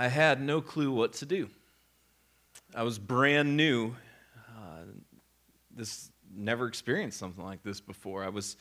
I 0.00 0.08
had 0.08 0.40
no 0.40 0.62
clue 0.62 0.90
what 0.90 1.12
to 1.16 1.26
do. 1.26 1.50
I 2.74 2.84
was 2.84 2.98
brand 2.98 3.54
new. 3.54 3.94
Uh, 4.48 4.84
this 5.76 6.10
never 6.34 6.66
experienced 6.68 7.18
something 7.18 7.44
like 7.44 7.62
this 7.62 7.82
before. 7.82 8.24
I 8.24 8.30
was 8.30 8.56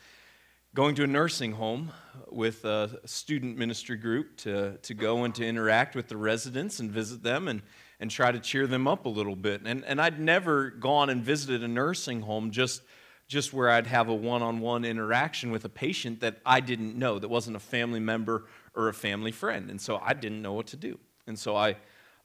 going 0.75 0.95
to 0.95 1.05
a 1.05 1.07
nursing 1.07 1.53
home 1.53 1.93
with 2.29 2.65
a 2.65 2.99
student 3.05 3.57
ministry 3.57 3.95
group 3.95 4.35
to, 4.39 4.79
to 4.79 4.93
go 4.93 5.23
and 5.23 5.33
to 5.35 5.47
interact 5.47 5.95
with 5.95 6.09
the 6.09 6.17
residents 6.17 6.81
and 6.81 6.91
visit 6.91 7.23
them 7.23 7.47
and, 7.47 7.61
and 8.01 8.11
try 8.11 8.33
to 8.33 8.39
cheer 8.41 8.67
them 8.67 8.85
up 8.85 9.05
a 9.05 9.09
little 9.09 9.37
bit. 9.37 9.61
And, 9.63 9.85
and 9.85 10.01
I'd 10.01 10.19
never 10.19 10.69
gone 10.71 11.09
and 11.09 11.23
visited 11.23 11.63
a 11.63 11.69
nursing 11.69 12.19
home 12.19 12.51
just, 12.51 12.81
just 13.29 13.53
where 13.53 13.69
I'd 13.69 13.87
have 13.87 14.09
a 14.09 14.13
one 14.13 14.41
on 14.41 14.59
one 14.59 14.83
interaction 14.83 15.51
with 15.51 15.63
a 15.63 15.69
patient 15.69 16.19
that 16.19 16.41
I 16.45 16.59
didn't 16.59 16.97
know, 16.97 17.17
that 17.17 17.29
wasn't 17.29 17.55
a 17.55 17.61
family 17.61 18.01
member 18.01 18.47
or 18.75 18.89
a 18.89 18.93
family 18.93 19.31
friend. 19.31 19.69
And 19.69 19.79
so 19.79 20.01
I 20.03 20.13
didn't 20.13 20.41
know 20.41 20.51
what 20.51 20.67
to 20.67 20.75
do. 20.75 20.99
And 21.29 21.39
so 21.39 21.55
I, 21.55 21.77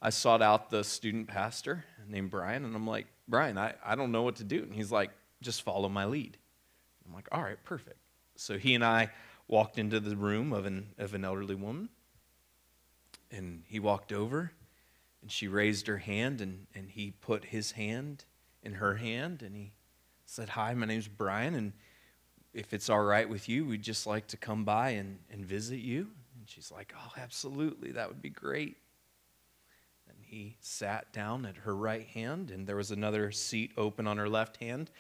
I 0.03 0.11
sought 0.11 0.43
out 0.43 0.71
the 0.71 0.83
student 0.83 1.29
pastor 1.29 1.85
named 2.09 2.31
Brian, 2.31 2.65
and 2.65 2.75
I'm 2.75 2.87
like, 2.87 3.07
Brian, 3.29 3.57
I, 3.57 3.75
I 3.85 3.95
don't 3.95 4.11
know 4.11 4.23
what 4.23 4.37
to 4.37 4.45
do. 4.45 4.63
And 4.63 4.75
he's 4.75 4.91
like, 4.91 5.11
just 5.41 5.63
follow 5.63 5.89
my 5.89 6.07
lead. 6.07 6.37
I'm 7.07 7.15
like, 7.15 7.29
all 7.31 7.43
right, 7.43 7.63
perfect. 7.65 7.99
So 8.37 8.59
he 8.59 8.75
and 8.75 8.85
I 8.85 9.11
walked 9.47 9.79
into 9.79 10.01
the 10.01 10.17
room 10.17 10.53
of 10.53 10.67
an, 10.67 10.89
of 10.99 11.15
an 11.15 11.25
elderly 11.25 11.55
woman, 11.55 11.91
and 13.31 13.63
he 13.67 13.79
walked 13.79 14.13
over, 14.13 14.53
and 15.23 15.31
she 15.31 15.49
raised 15.49 15.87
her 15.87 15.99
hand, 15.99 16.41
and, 16.41 16.67
and 16.75 16.91
he 16.91 17.13
put 17.13 17.45
his 17.45 17.73
hand 17.73 18.25
in 18.63 18.75
her 18.75 18.97
hand, 18.97 19.43
and 19.43 19.55
he 19.55 19.73
said, 20.27 20.51
Hi, 20.51 20.75
my 20.75 20.87
name's 20.87 21.09
Brian, 21.09 21.55
and 21.55 21.73
if 22.53 22.73
it's 22.73 22.89
all 22.89 23.03
right 23.03 23.29
with 23.29 23.49
you, 23.49 23.67
we'd 23.67 23.83
just 23.83 24.07
like 24.07 24.29
to 24.29 24.37
come 24.37 24.65
by 24.65 24.91
and, 24.91 25.19
and 25.31 25.45
visit 25.45 25.81
you. 25.81 26.09
And 26.39 26.49
she's 26.49 26.71
like, 26.71 26.95
Oh, 26.97 27.13
absolutely, 27.19 27.93
that 27.93 28.09
would 28.09 28.23
be 28.23 28.31
great. 28.31 28.77
He 30.35 30.57
sat 30.61 31.13
down 31.13 31.47
at 31.47 31.59
her 31.59 31.77
right 31.77 32.07
hand, 32.09 32.51
and 32.51 32.67
there 32.67 32.77
was 32.77 32.91
another 32.91 33.31
seat 33.31 33.73
open 33.77 34.07
on 34.07 34.19
her 34.19 34.29
left 34.29 34.57
hand 34.57 34.91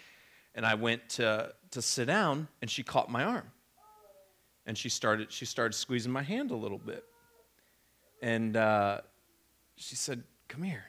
and 0.55 0.65
I 0.65 0.75
went 0.75 1.09
to, 1.11 1.53
to 1.73 1.83
sit 1.83 2.07
down, 2.07 2.49
and 2.63 2.71
she 2.71 2.83
caught 2.83 3.11
my 3.11 3.25
arm. 3.25 3.51
And 4.67 4.79
she 4.79 4.89
started, 4.89 5.33
she 5.33 5.45
started 5.45 5.75
squeezing 5.75 6.13
my 6.13 6.23
hand 6.23 6.53
a 6.53 6.57
little 6.57 6.79
bit. 6.79 7.05
And 8.23 8.57
uh, 8.57 9.01
she 9.77 9.97
said, 9.97 10.23
Come 10.49 10.63
here. 10.63 10.85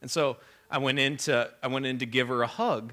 And 0.00 0.10
so 0.10 0.36
I 0.70 0.78
went, 0.78 0.98
in 0.98 1.16
to, 1.18 1.50
I 1.62 1.66
went 1.66 1.86
in 1.86 1.98
to 1.98 2.06
give 2.06 2.28
her 2.28 2.42
a 2.42 2.46
hug, 2.46 2.92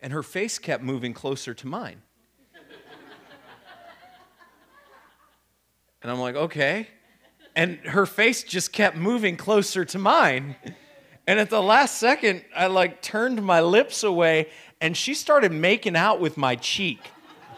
and 0.00 0.12
her 0.12 0.22
face 0.22 0.58
kept 0.58 0.82
moving 0.82 1.12
closer 1.12 1.52
to 1.52 1.66
mine. 1.66 2.00
and 6.02 6.10
I'm 6.10 6.20
like, 6.20 6.36
Okay. 6.36 6.88
And 7.56 7.78
her 7.78 8.06
face 8.06 8.42
just 8.42 8.72
kept 8.72 8.96
moving 8.96 9.36
closer 9.36 9.84
to 9.84 9.98
mine. 9.98 10.56
And 11.26 11.38
at 11.38 11.50
the 11.50 11.62
last 11.62 11.98
second, 11.98 12.44
I 12.54 12.66
like 12.66 13.02
turned 13.02 13.42
my 13.42 13.60
lips 13.60 14.02
away 14.02 14.48
and 14.80 14.96
she 14.96 15.14
started 15.14 15.52
making 15.52 15.96
out 15.96 16.20
with 16.20 16.36
my 16.36 16.56
cheek. 16.56 17.00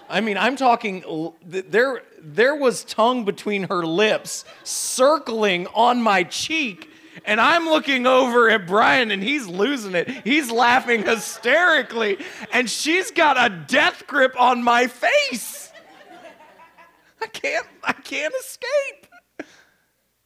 I 0.08 0.20
mean, 0.20 0.36
I'm 0.36 0.56
talking, 0.56 1.32
there, 1.42 2.02
there 2.20 2.54
was 2.54 2.84
tongue 2.84 3.24
between 3.24 3.64
her 3.64 3.86
lips 3.86 4.44
circling 4.64 5.66
on 5.68 6.02
my 6.02 6.24
cheek. 6.24 6.90
And 7.24 7.40
I'm 7.40 7.66
looking 7.66 8.06
over 8.06 8.50
at 8.50 8.66
Brian 8.66 9.10
and 9.10 9.22
he's 9.22 9.46
losing 9.46 9.94
it. 9.94 10.08
He's 10.08 10.50
laughing 10.50 11.02
hysterically. 11.02 12.18
And 12.52 12.68
she's 12.68 13.10
got 13.10 13.36
a 13.38 13.54
death 13.54 14.06
grip 14.06 14.38
on 14.38 14.62
my 14.62 14.86
face. 14.86 15.70
I 17.22 17.26
can't, 17.28 17.66
I 17.84 17.92
can't 17.92 18.34
escape. 18.40 19.01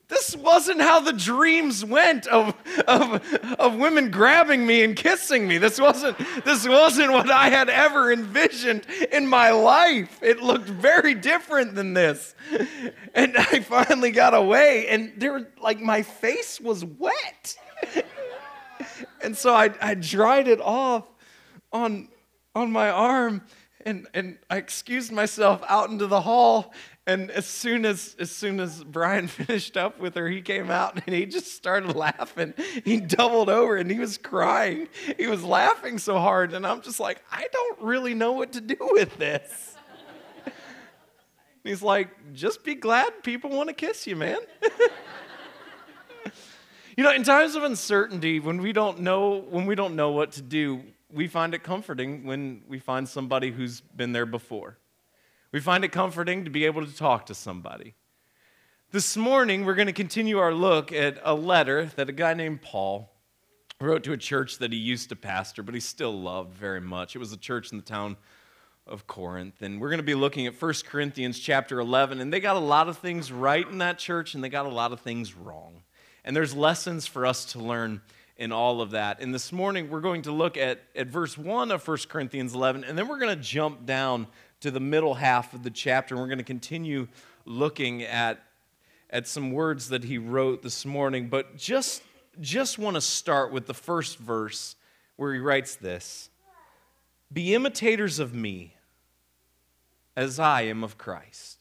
This 0.08 0.36
wasn't 0.36 0.80
how 0.80 1.00
the 1.00 1.12
dreams 1.12 1.84
went 1.84 2.28
of, 2.28 2.54
of, 2.86 3.34
of 3.58 3.74
women 3.76 4.10
grabbing 4.10 4.64
me 4.64 4.84
and 4.84 4.94
kissing 4.94 5.48
me. 5.48 5.58
This 5.58 5.80
wasn't, 5.80 6.16
this 6.44 6.66
wasn't 6.66 7.12
what 7.12 7.28
I 7.28 7.48
had 7.48 7.68
ever 7.68 8.12
envisioned 8.12 8.86
in 9.10 9.26
my 9.26 9.50
life. 9.50 10.18
It 10.22 10.40
looked 10.40 10.68
very 10.68 11.14
different 11.14 11.74
than 11.74 11.94
this. 11.94 12.36
And 13.14 13.36
I 13.38 13.60
finally 13.60 14.12
got 14.12 14.34
away, 14.34 14.86
and 14.88 15.12
there, 15.16 15.48
like, 15.60 15.80
my 15.80 16.02
face 16.02 16.60
was 16.60 16.84
wet. 16.84 17.56
And 19.22 19.36
so 19.36 19.54
I, 19.54 19.70
I 19.80 19.94
dried 19.94 20.48
it 20.48 20.60
off 20.60 21.04
on, 21.72 22.08
on 22.54 22.70
my 22.70 22.90
arm, 22.90 23.42
and, 23.86 24.06
and 24.12 24.38
I 24.50 24.58
excused 24.58 25.12
myself 25.12 25.62
out 25.66 25.88
into 25.88 26.06
the 26.06 26.20
hall 26.20 26.74
and 27.06 27.30
as 27.30 27.46
soon 27.46 27.84
as 27.84 28.16
as 28.18 28.32
soon 28.32 28.58
as 28.58 28.82
Brian 28.82 29.28
finished 29.28 29.76
up 29.76 30.00
with 30.00 30.16
her, 30.16 30.28
he 30.28 30.42
came 30.42 30.70
out 30.70 31.00
and 31.06 31.14
he 31.14 31.24
just 31.24 31.54
started 31.54 31.94
laughing. 31.94 32.52
He 32.84 33.00
doubled 33.00 33.48
over 33.48 33.76
and 33.76 33.88
he 33.90 33.98
was 33.98 34.18
crying. 34.18 34.88
He 35.16 35.28
was 35.28 35.44
laughing 35.44 35.98
so 35.98 36.18
hard, 36.18 36.52
and 36.52 36.66
I'm 36.66 36.82
just 36.82 36.98
like, 36.98 37.22
I 37.30 37.46
don't 37.52 37.80
really 37.80 38.14
know 38.14 38.32
what 38.32 38.52
to 38.54 38.60
do 38.60 38.76
with 38.80 39.16
this. 39.18 39.76
He's 41.64 41.82
like, 41.82 42.10
just 42.32 42.64
be 42.64 42.74
glad 42.74 43.22
people 43.22 43.50
want 43.50 43.68
to 43.68 43.74
kiss 43.74 44.06
you, 44.06 44.16
man. 44.16 44.38
you 46.96 47.04
know, 47.04 47.12
in 47.12 47.22
times 47.22 47.54
of 47.54 47.62
uncertainty, 47.62 48.40
when 48.40 48.60
we 48.60 48.72
don't 48.72 48.98
know 48.98 49.44
when 49.48 49.64
we 49.66 49.76
don't 49.76 49.94
know 49.94 50.10
what 50.10 50.32
to 50.32 50.42
do, 50.42 50.82
we 51.12 51.28
find 51.28 51.54
it 51.54 51.62
comforting 51.62 52.24
when 52.24 52.62
we 52.68 52.78
find 52.78 53.08
somebody 53.08 53.50
who's 53.50 53.80
been 53.80 54.12
there 54.12 54.26
before. 54.26 54.78
We 55.52 55.60
find 55.60 55.84
it 55.84 55.92
comforting 55.92 56.44
to 56.44 56.50
be 56.50 56.64
able 56.64 56.84
to 56.84 56.94
talk 56.94 57.26
to 57.26 57.34
somebody. 57.34 57.94
This 58.90 59.16
morning, 59.16 59.64
we're 59.64 59.74
going 59.74 59.86
to 59.86 59.92
continue 59.92 60.38
our 60.38 60.52
look 60.52 60.92
at 60.92 61.18
a 61.22 61.34
letter 61.34 61.86
that 61.96 62.08
a 62.08 62.12
guy 62.12 62.34
named 62.34 62.62
Paul 62.62 63.12
wrote 63.80 64.04
to 64.04 64.12
a 64.12 64.16
church 64.16 64.58
that 64.58 64.72
he 64.72 64.78
used 64.78 65.08
to 65.10 65.16
pastor, 65.16 65.62
but 65.62 65.74
he 65.74 65.80
still 65.80 66.12
loved 66.12 66.54
very 66.54 66.80
much. 66.80 67.14
It 67.14 67.18
was 67.18 67.32
a 67.32 67.36
church 67.36 67.72
in 67.72 67.78
the 67.78 67.84
town 67.84 68.16
of 68.86 69.06
Corinth. 69.06 69.60
And 69.62 69.80
we're 69.80 69.90
going 69.90 69.98
to 69.98 70.04
be 70.04 70.14
looking 70.14 70.46
at 70.46 70.60
1 70.60 70.74
Corinthians 70.86 71.38
chapter 71.38 71.80
11. 71.80 72.20
And 72.20 72.32
they 72.32 72.40
got 72.40 72.56
a 72.56 72.60
lot 72.60 72.88
of 72.88 72.98
things 72.98 73.30
right 73.30 73.68
in 73.68 73.78
that 73.78 73.98
church, 73.98 74.34
and 74.34 74.42
they 74.42 74.48
got 74.48 74.66
a 74.66 74.70
lot 74.70 74.92
of 74.92 75.00
things 75.00 75.34
wrong. 75.34 75.82
And 76.24 76.34
there's 76.34 76.54
lessons 76.54 77.06
for 77.06 77.26
us 77.26 77.44
to 77.52 77.58
learn 77.58 78.00
in 78.36 78.52
all 78.52 78.80
of 78.80 78.90
that. 78.90 79.20
And 79.20 79.34
this 79.34 79.52
morning, 79.52 79.88
we're 79.88 80.00
going 80.00 80.22
to 80.22 80.32
look 80.32 80.56
at, 80.56 80.82
at 80.94 81.06
verse 81.06 81.38
1 81.38 81.70
of 81.70 81.86
1 81.86 81.98
Corinthians 82.08 82.54
11, 82.54 82.84
and 82.84 82.98
then 82.98 83.08
we're 83.08 83.18
going 83.18 83.34
to 83.34 83.42
jump 83.42 83.86
down 83.86 84.26
to 84.60 84.70
the 84.70 84.80
middle 84.80 85.14
half 85.14 85.54
of 85.54 85.62
the 85.62 85.70
chapter. 85.70 86.14
And 86.14 86.22
we're 86.22 86.28
going 86.28 86.38
to 86.38 86.44
continue 86.44 87.08
looking 87.44 88.02
at, 88.02 88.42
at 89.10 89.26
some 89.26 89.52
words 89.52 89.88
that 89.88 90.04
he 90.04 90.18
wrote 90.18 90.62
this 90.62 90.84
morning. 90.84 91.28
But 91.28 91.56
just, 91.56 92.02
just 92.40 92.78
want 92.78 92.96
to 92.96 93.00
start 93.00 93.52
with 93.52 93.66
the 93.66 93.74
first 93.74 94.18
verse 94.18 94.76
where 95.16 95.32
he 95.32 95.40
writes 95.40 95.76
this 95.76 96.28
Be 97.32 97.54
imitators 97.54 98.18
of 98.18 98.34
me 98.34 98.74
as 100.14 100.38
I 100.38 100.62
am 100.62 100.84
of 100.84 100.98
Christ. 100.98 101.55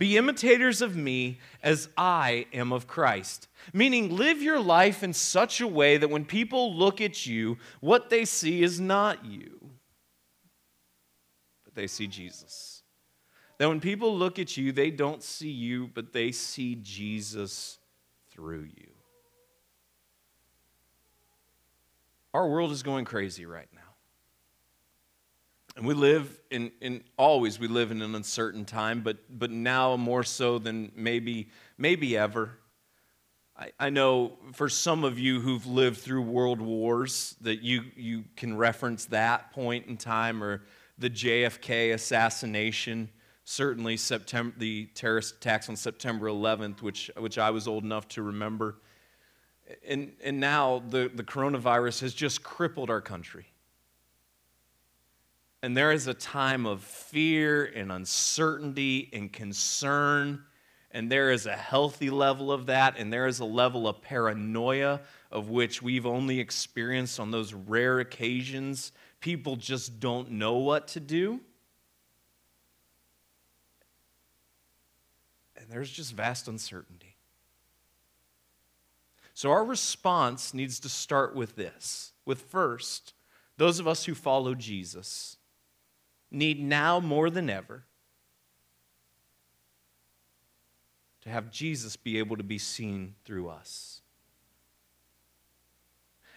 Be 0.00 0.16
imitators 0.16 0.82
of 0.82 0.96
me 0.96 1.38
as 1.62 1.88
I 1.96 2.46
am 2.52 2.72
of 2.72 2.88
Christ. 2.88 3.46
Meaning, 3.72 4.16
live 4.16 4.42
your 4.42 4.58
life 4.58 5.04
in 5.04 5.12
such 5.12 5.60
a 5.60 5.68
way 5.68 5.96
that 5.96 6.10
when 6.10 6.24
people 6.24 6.74
look 6.74 7.00
at 7.00 7.24
you, 7.24 7.56
what 7.78 8.10
they 8.10 8.24
see 8.24 8.64
is 8.64 8.80
not 8.80 9.24
you 9.24 9.60
but 11.70 11.80
they 11.80 11.86
see 11.86 12.08
Jesus. 12.08 12.82
That 13.58 13.68
when 13.68 13.78
people 13.78 14.16
look 14.16 14.40
at 14.40 14.56
you, 14.56 14.72
they 14.72 14.90
don't 14.90 15.22
see 15.22 15.50
you, 15.50 15.88
but 15.94 16.12
they 16.12 16.32
see 16.32 16.74
Jesus 16.82 17.78
through 18.28 18.62
you. 18.76 18.88
Our 22.34 22.48
world 22.48 22.72
is 22.72 22.82
going 22.82 23.04
crazy 23.04 23.46
right 23.46 23.68
now. 23.72 23.79
And 25.80 25.88
we 25.88 25.94
live 25.94 26.38
in, 26.50 26.72
in 26.82 27.02
always 27.16 27.58
we 27.58 27.66
live 27.66 27.90
in 27.90 28.02
an 28.02 28.14
uncertain 28.14 28.66
time, 28.66 29.00
but 29.00 29.16
but 29.30 29.50
now 29.50 29.96
more 29.96 30.22
so 30.22 30.58
than 30.58 30.92
maybe 30.94 31.48
maybe 31.78 32.18
ever. 32.18 32.58
I, 33.56 33.70
I 33.80 33.88
know 33.88 34.36
for 34.52 34.68
some 34.68 35.04
of 35.04 35.18
you 35.18 35.40
who've 35.40 35.64
lived 35.64 35.96
through 35.96 36.20
world 36.20 36.60
wars 36.60 37.34
that 37.40 37.62
you 37.62 37.84
you 37.96 38.24
can 38.36 38.58
reference 38.58 39.06
that 39.06 39.52
point 39.52 39.86
in 39.86 39.96
time 39.96 40.44
or 40.44 40.60
the 40.98 41.08
JFK 41.08 41.94
assassination, 41.94 43.08
certainly 43.44 43.96
September, 43.96 44.54
the 44.58 44.84
terrorist 44.94 45.36
attacks 45.36 45.70
on 45.70 45.76
September 45.76 46.26
11th, 46.26 46.82
which, 46.82 47.10
which 47.16 47.38
I 47.38 47.48
was 47.48 47.66
old 47.66 47.84
enough 47.84 48.06
to 48.08 48.22
remember. 48.22 48.76
And, 49.88 50.12
and 50.22 50.40
now 50.40 50.82
the, 50.90 51.10
the 51.14 51.24
coronavirus 51.24 52.02
has 52.02 52.12
just 52.12 52.42
crippled 52.42 52.90
our 52.90 53.00
country. 53.00 53.49
And 55.62 55.76
there 55.76 55.92
is 55.92 56.06
a 56.06 56.14
time 56.14 56.66
of 56.66 56.82
fear 56.82 57.64
and 57.64 57.92
uncertainty 57.92 59.10
and 59.12 59.32
concern. 59.32 60.44
And 60.90 61.12
there 61.12 61.30
is 61.30 61.46
a 61.46 61.56
healthy 61.56 62.10
level 62.10 62.50
of 62.50 62.66
that. 62.66 62.96
And 62.98 63.12
there 63.12 63.26
is 63.26 63.40
a 63.40 63.44
level 63.44 63.86
of 63.86 64.00
paranoia 64.00 65.00
of 65.30 65.50
which 65.50 65.82
we've 65.82 66.06
only 66.06 66.40
experienced 66.40 67.20
on 67.20 67.30
those 67.30 67.52
rare 67.54 68.00
occasions 68.00 68.92
people 69.20 69.56
just 69.56 70.00
don't 70.00 70.30
know 70.32 70.54
what 70.54 70.88
to 70.88 71.00
do. 71.00 71.40
And 75.56 75.66
there's 75.68 75.90
just 75.90 76.14
vast 76.14 76.48
uncertainty. 76.48 77.16
So 79.34 79.50
our 79.50 79.64
response 79.64 80.52
needs 80.52 80.80
to 80.80 80.88
start 80.88 81.34
with 81.34 81.56
this 81.56 82.12
with 82.24 82.42
first, 82.42 83.14
those 83.56 83.78
of 83.78 83.86
us 83.86 84.04
who 84.04 84.14
follow 84.14 84.54
Jesus 84.54 85.36
need 86.30 86.60
now 86.60 87.00
more 87.00 87.30
than 87.30 87.50
ever 87.50 87.84
to 91.22 91.28
have 91.28 91.50
Jesus 91.50 91.96
be 91.96 92.18
able 92.18 92.36
to 92.36 92.42
be 92.42 92.58
seen 92.58 93.14
through 93.24 93.48
us. 93.48 94.00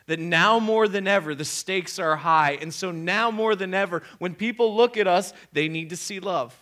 That 0.07 0.19
now 0.19 0.59
more 0.59 0.89
than 0.89 1.07
ever, 1.07 1.33
the 1.33 1.45
stakes 1.45 1.97
are 1.97 2.17
high. 2.17 2.57
And 2.59 2.73
so 2.73 2.91
now 2.91 3.31
more 3.31 3.55
than 3.55 3.73
ever, 3.73 4.03
when 4.19 4.35
people 4.35 4.75
look 4.75 4.97
at 4.97 5.07
us, 5.07 5.31
they 5.53 5.69
need 5.69 5.89
to 5.91 5.95
see 5.95 6.19
love. 6.19 6.57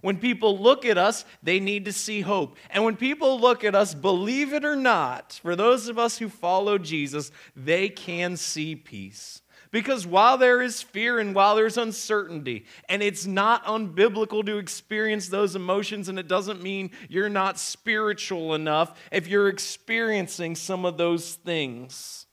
When 0.00 0.16
people 0.16 0.58
look 0.58 0.84
at 0.84 0.98
us, 0.98 1.24
they 1.42 1.60
need 1.60 1.84
to 1.84 1.92
see 1.92 2.22
hope. 2.22 2.56
And 2.70 2.84
when 2.84 2.96
people 2.96 3.38
look 3.38 3.62
at 3.64 3.74
us, 3.74 3.94
believe 3.94 4.52
it 4.52 4.64
or 4.64 4.74
not, 4.74 5.38
for 5.42 5.54
those 5.54 5.88
of 5.88 5.98
us 5.98 6.18
who 6.18 6.28
follow 6.28 6.78
Jesus, 6.78 7.30
they 7.54 7.88
can 7.88 8.36
see 8.36 8.74
peace. 8.74 9.39
Because 9.70 10.06
while 10.06 10.36
there 10.36 10.60
is 10.60 10.82
fear 10.82 11.20
and 11.20 11.34
while 11.34 11.54
there's 11.54 11.78
uncertainty, 11.78 12.66
and 12.88 13.02
it's 13.02 13.26
not 13.26 13.64
unbiblical 13.64 14.44
to 14.46 14.58
experience 14.58 15.28
those 15.28 15.54
emotions, 15.54 16.08
and 16.08 16.18
it 16.18 16.26
doesn't 16.26 16.62
mean 16.62 16.90
you're 17.08 17.28
not 17.28 17.58
spiritual 17.58 18.54
enough 18.54 18.98
if 19.12 19.28
you're 19.28 19.48
experiencing 19.48 20.56
some 20.56 20.84
of 20.84 20.96
those 20.96 21.34
things. 21.34 22.26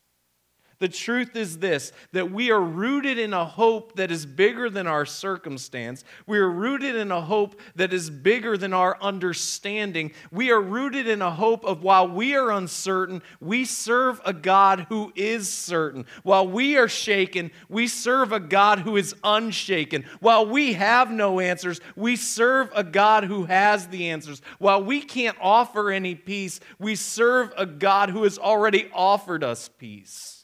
The 0.80 0.88
truth 0.88 1.36
is 1.36 1.58
this 1.58 1.92
that 2.12 2.32
we 2.32 2.52
are 2.52 2.62
rooted 2.62 3.18
in 3.18 3.34
a 3.34 3.46
hope 3.46 3.96
that 3.96 4.12
is 4.12 4.28
bigger 4.28 4.70
than 4.70 4.86
our 4.86 5.06
circumstance. 5.06 6.04
We 6.28 6.38
are 6.38 6.50
rooted 6.50 6.96
in 6.96 7.12
a 7.12 7.22
hope 7.22 7.60
that 7.76 7.94
is 7.94 8.12
bigger 8.12 8.58
than 8.58 8.74
our 8.74 8.96
understanding. 9.02 10.12
We 10.32 10.52
are 10.52 10.62
rooted 10.62 11.08
in 11.08 11.24
a 11.24 11.32
hope 11.32 11.66
of 11.66 11.82
while 11.82 12.08
we 12.08 12.36
are 12.36 12.52
uncertain, 12.52 13.24
we 13.40 13.66
serve 13.66 14.22
a 14.24 14.34
God 14.34 14.86
who 14.90 15.12
is 15.16 15.50
certain. 15.50 16.06
While 16.22 16.48
we 16.48 16.78
are 16.78 16.88
shaken, 16.88 17.52
we 17.70 17.88
serve 17.88 18.32
a 18.32 18.40
God 18.40 18.80
who 18.80 18.98
is 18.98 19.16
unshaken. 19.24 20.06
While 20.20 20.46
we 20.46 20.74
have 20.74 21.10
no 21.10 21.40
answers, 21.40 21.82
we 21.96 22.16
serve 22.16 22.70
a 22.76 22.84
God 22.84 23.24
who 23.24 23.46
has 23.46 23.88
the 23.88 24.10
answers. 24.10 24.44
While 24.60 24.84
we 24.84 25.02
can't 25.02 25.38
offer 25.42 25.90
any 25.90 26.14
peace, 26.14 26.60
we 26.78 26.96
serve 26.96 27.52
a 27.58 27.66
God 27.66 28.12
who 28.12 28.24
has 28.24 28.38
already 28.38 28.92
offered 28.94 29.44
us 29.44 29.70
peace. 29.80 30.37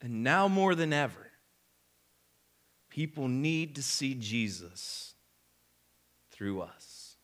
And 0.00 0.24
now 0.24 0.48
more 0.48 0.74
than 0.74 0.92
ever, 0.92 1.30
people 2.88 3.28
need 3.28 3.74
to 3.76 3.82
see 3.82 4.14
Jesus 4.14 5.14
through 6.30 6.62
us. 6.62 7.16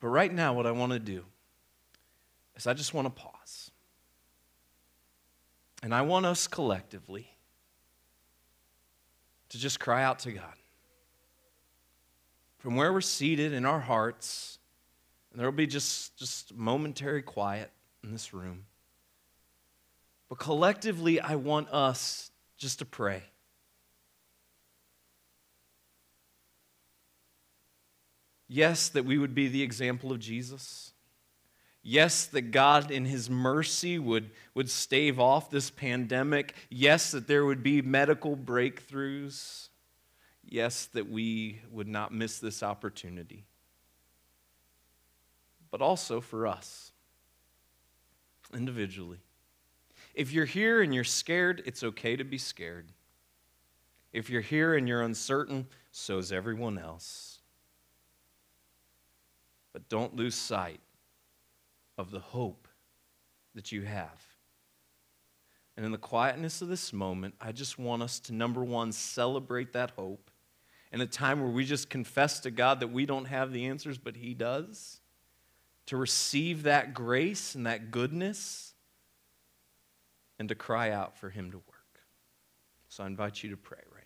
But 0.00 0.08
right 0.08 0.32
now, 0.32 0.54
what 0.54 0.66
I 0.66 0.70
want 0.70 0.92
to 0.92 0.98
do 0.98 1.24
is 2.56 2.66
I 2.66 2.72
just 2.72 2.94
want 2.94 3.06
to 3.06 3.10
pause. 3.10 3.70
And 5.82 5.94
I 5.94 6.02
want 6.02 6.26
us 6.26 6.46
collectively 6.46 7.30
to 9.50 9.58
just 9.58 9.78
cry 9.78 10.02
out 10.02 10.20
to 10.20 10.32
God. 10.32 10.54
From 12.58 12.76
where 12.76 12.92
we're 12.92 13.00
seated 13.00 13.52
in 13.52 13.64
our 13.64 13.80
hearts, 13.80 14.58
and 15.30 15.40
there 15.40 15.46
will 15.46 15.56
be 15.56 15.66
just, 15.66 16.16
just 16.18 16.54
momentary 16.54 17.22
quiet 17.22 17.70
in 18.02 18.12
this 18.12 18.34
room. 18.34 18.64
But 20.30 20.38
collectively, 20.38 21.20
I 21.20 21.34
want 21.34 21.68
us 21.70 22.30
just 22.56 22.78
to 22.78 22.86
pray. 22.86 23.24
Yes, 28.48 28.88
that 28.90 29.04
we 29.04 29.18
would 29.18 29.34
be 29.34 29.48
the 29.48 29.62
example 29.62 30.12
of 30.12 30.20
Jesus. 30.20 30.92
Yes, 31.82 32.26
that 32.26 32.52
God, 32.52 32.92
in 32.92 33.06
His 33.06 33.28
mercy, 33.28 33.98
would, 33.98 34.30
would 34.54 34.70
stave 34.70 35.18
off 35.18 35.50
this 35.50 35.68
pandemic. 35.68 36.54
Yes, 36.68 37.10
that 37.10 37.26
there 37.26 37.44
would 37.44 37.62
be 37.64 37.82
medical 37.82 38.36
breakthroughs. 38.36 39.68
Yes, 40.44 40.86
that 40.92 41.08
we 41.08 41.60
would 41.72 41.88
not 41.88 42.12
miss 42.12 42.38
this 42.38 42.62
opportunity. 42.62 43.46
But 45.72 45.82
also 45.82 46.20
for 46.20 46.46
us, 46.46 46.92
individually. 48.54 49.18
If 50.14 50.32
you're 50.32 50.44
here 50.44 50.82
and 50.82 50.94
you're 50.94 51.04
scared, 51.04 51.62
it's 51.66 51.82
okay 51.82 52.16
to 52.16 52.24
be 52.24 52.38
scared. 52.38 52.92
If 54.12 54.28
you're 54.28 54.40
here 54.40 54.74
and 54.74 54.88
you're 54.88 55.02
uncertain, 55.02 55.66
so 55.92 56.18
is 56.18 56.32
everyone 56.32 56.78
else. 56.78 57.38
But 59.72 59.88
don't 59.88 60.16
lose 60.16 60.34
sight 60.34 60.80
of 61.96 62.10
the 62.10 62.18
hope 62.18 62.66
that 63.54 63.70
you 63.70 63.82
have. 63.82 64.26
And 65.76 65.86
in 65.86 65.92
the 65.92 65.98
quietness 65.98 66.60
of 66.60 66.68
this 66.68 66.92
moment, 66.92 67.34
I 67.40 67.52
just 67.52 67.78
want 67.78 68.02
us 68.02 68.18
to, 68.20 68.34
number 68.34 68.64
one, 68.64 68.92
celebrate 68.92 69.72
that 69.72 69.92
hope. 69.92 70.30
In 70.92 71.00
a 71.00 71.06
time 71.06 71.40
where 71.40 71.50
we 71.50 71.64
just 71.64 71.88
confess 71.88 72.40
to 72.40 72.50
God 72.50 72.80
that 72.80 72.90
we 72.90 73.06
don't 73.06 73.26
have 73.26 73.52
the 73.52 73.66
answers, 73.66 73.96
but 73.96 74.16
He 74.16 74.34
does, 74.34 75.00
to 75.86 75.96
receive 75.96 76.64
that 76.64 76.94
grace 76.94 77.54
and 77.54 77.66
that 77.66 77.92
goodness 77.92 78.69
and 80.40 80.48
to 80.48 80.54
cry 80.54 80.90
out 80.90 81.18
for 81.18 81.28
Him 81.28 81.50
to 81.50 81.58
work. 81.58 82.00
So 82.88 83.04
I 83.04 83.06
invite 83.06 83.42
you 83.42 83.50
to 83.50 83.58
pray 83.58 83.78
right 83.94 84.00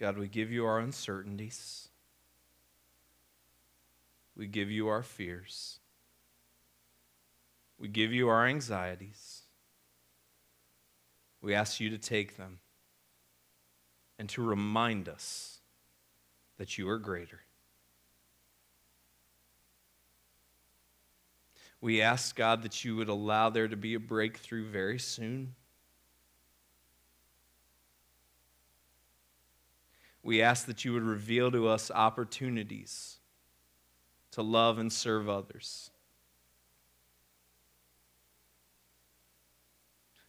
God, 0.00 0.16
we 0.16 0.28
give 0.28 0.50
you 0.50 0.64
our 0.64 0.78
uncertainties. 0.78 1.88
We 4.34 4.46
give 4.46 4.70
you 4.70 4.88
our 4.88 5.02
fears. 5.02 5.78
We 7.78 7.88
give 7.88 8.10
you 8.10 8.30
our 8.30 8.46
anxieties. 8.46 9.42
We 11.42 11.54
ask 11.54 11.80
you 11.80 11.90
to 11.90 11.98
take 11.98 12.38
them 12.38 12.60
and 14.18 14.26
to 14.30 14.42
remind 14.42 15.06
us 15.06 15.60
that 16.56 16.78
you 16.78 16.88
are 16.88 16.98
greater. 16.98 17.40
We 21.82 22.00
ask, 22.00 22.34
God, 22.34 22.62
that 22.62 22.86
you 22.86 22.96
would 22.96 23.08
allow 23.10 23.50
there 23.50 23.68
to 23.68 23.76
be 23.76 23.92
a 23.92 24.00
breakthrough 24.00 24.70
very 24.70 24.98
soon. 24.98 25.56
We 30.22 30.42
ask 30.42 30.66
that 30.66 30.84
you 30.84 30.92
would 30.92 31.02
reveal 31.02 31.50
to 31.50 31.68
us 31.68 31.90
opportunities 31.90 33.18
to 34.32 34.42
love 34.42 34.78
and 34.78 34.92
serve 34.92 35.28
others. 35.28 35.90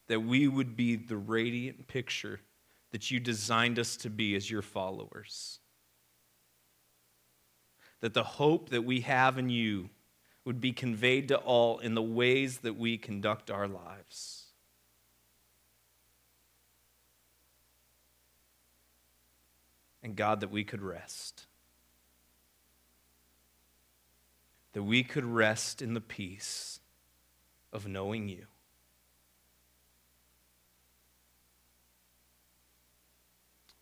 That 0.07 0.21
we 0.21 0.47
would 0.47 0.75
be 0.75 0.95
the 0.95 1.17
radiant 1.17 1.87
picture 1.87 2.39
that 2.91 3.11
you 3.11 3.19
designed 3.19 3.79
us 3.79 3.95
to 3.97 4.09
be 4.09 4.35
as 4.35 4.49
your 4.49 4.61
followers. 4.61 5.59
That 8.01 8.13
the 8.13 8.23
hope 8.23 8.69
that 8.69 8.83
we 8.83 9.01
have 9.01 9.37
in 9.37 9.49
you 9.49 9.89
would 10.43 10.59
be 10.59 10.73
conveyed 10.73 11.27
to 11.27 11.37
all 11.37 11.79
in 11.79 11.93
the 11.93 12.01
ways 12.01 12.59
that 12.59 12.77
we 12.77 12.97
conduct 12.97 13.51
our 13.51 13.67
lives. 13.67 14.40
And 20.03 20.15
God, 20.15 20.39
that 20.41 20.51
we 20.51 20.63
could 20.63 20.81
rest. 20.81 21.45
That 24.73 24.83
we 24.83 25.03
could 25.03 25.25
rest 25.25 25.81
in 25.81 25.93
the 25.93 26.01
peace 26.01 26.79
of 27.73 27.87
knowing 27.87 28.27
you. 28.27 28.47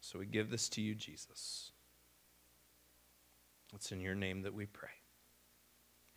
So 0.01 0.17
we 0.17 0.25
give 0.25 0.49
this 0.49 0.69
to 0.69 0.81
you, 0.81 0.95
Jesus. 0.95 1.71
It's 3.75 3.91
in 3.91 3.99
your 4.01 4.15
name 4.15 4.41
that 4.41 4.53
we 4.55 4.65
pray. 4.65 4.89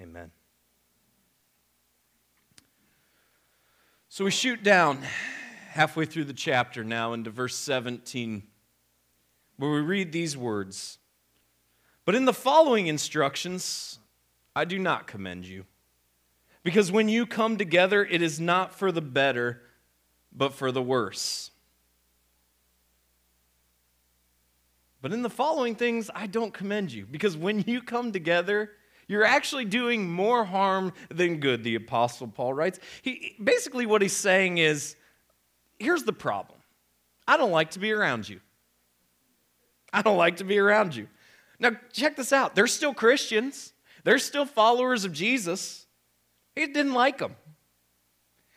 Amen. 0.00 0.30
So 4.08 4.24
we 4.24 4.30
shoot 4.30 4.62
down 4.62 5.02
halfway 5.70 6.06
through 6.06 6.24
the 6.24 6.32
chapter 6.32 6.84
now 6.84 7.12
into 7.12 7.30
verse 7.30 7.54
17, 7.56 8.42
where 9.56 9.70
we 9.70 9.80
read 9.80 10.12
these 10.12 10.36
words 10.36 10.98
But 12.04 12.14
in 12.14 12.24
the 12.24 12.32
following 12.32 12.86
instructions, 12.88 13.98
I 14.54 14.64
do 14.64 14.78
not 14.78 15.06
commend 15.06 15.46
you. 15.46 15.64
Because 16.64 16.92
when 16.92 17.08
you 17.08 17.26
come 17.26 17.56
together, 17.56 18.04
it 18.04 18.22
is 18.22 18.38
not 18.38 18.74
for 18.74 18.92
the 18.92 19.00
better, 19.00 19.62
but 20.32 20.52
for 20.52 20.70
the 20.70 20.82
worse. 20.82 21.50
But 25.00 25.12
in 25.12 25.22
the 25.22 25.30
following 25.30 25.74
things, 25.74 26.10
I 26.14 26.28
don't 26.28 26.54
commend 26.54 26.92
you. 26.92 27.06
Because 27.06 27.36
when 27.36 27.64
you 27.66 27.82
come 27.82 28.12
together, 28.12 28.70
you're 29.08 29.24
actually 29.24 29.64
doing 29.64 30.08
more 30.08 30.44
harm 30.44 30.92
than 31.10 31.40
good, 31.40 31.64
the 31.64 31.74
Apostle 31.74 32.28
Paul 32.28 32.54
writes. 32.54 32.78
He, 33.02 33.34
basically, 33.42 33.84
what 33.84 34.00
he's 34.00 34.16
saying 34.16 34.58
is 34.58 34.94
here's 35.78 36.04
the 36.04 36.12
problem 36.12 36.60
I 37.26 37.36
don't 37.36 37.50
like 37.50 37.72
to 37.72 37.80
be 37.80 37.92
around 37.92 38.28
you. 38.28 38.40
I 39.94 40.02
don't 40.02 40.16
like 40.16 40.38
to 40.38 40.44
be 40.44 40.58
around 40.58 40.94
you. 40.94 41.08
Now, 41.58 41.72
check 41.92 42.16
this 42.16 42.32
out. 42.32 42.54
They're 42.54 42.66
still 42.66 42.94
Christians, 42.94 43.72
they're 44.04 44.18
still 44.18 44.46
followers 44.46 45.04
of 45.04 45.12
Jesus. 45.12 45.86
He 46.54 46.66
didn't 46.66 46.92
like 46.92 47.16
them. 47.16 47.34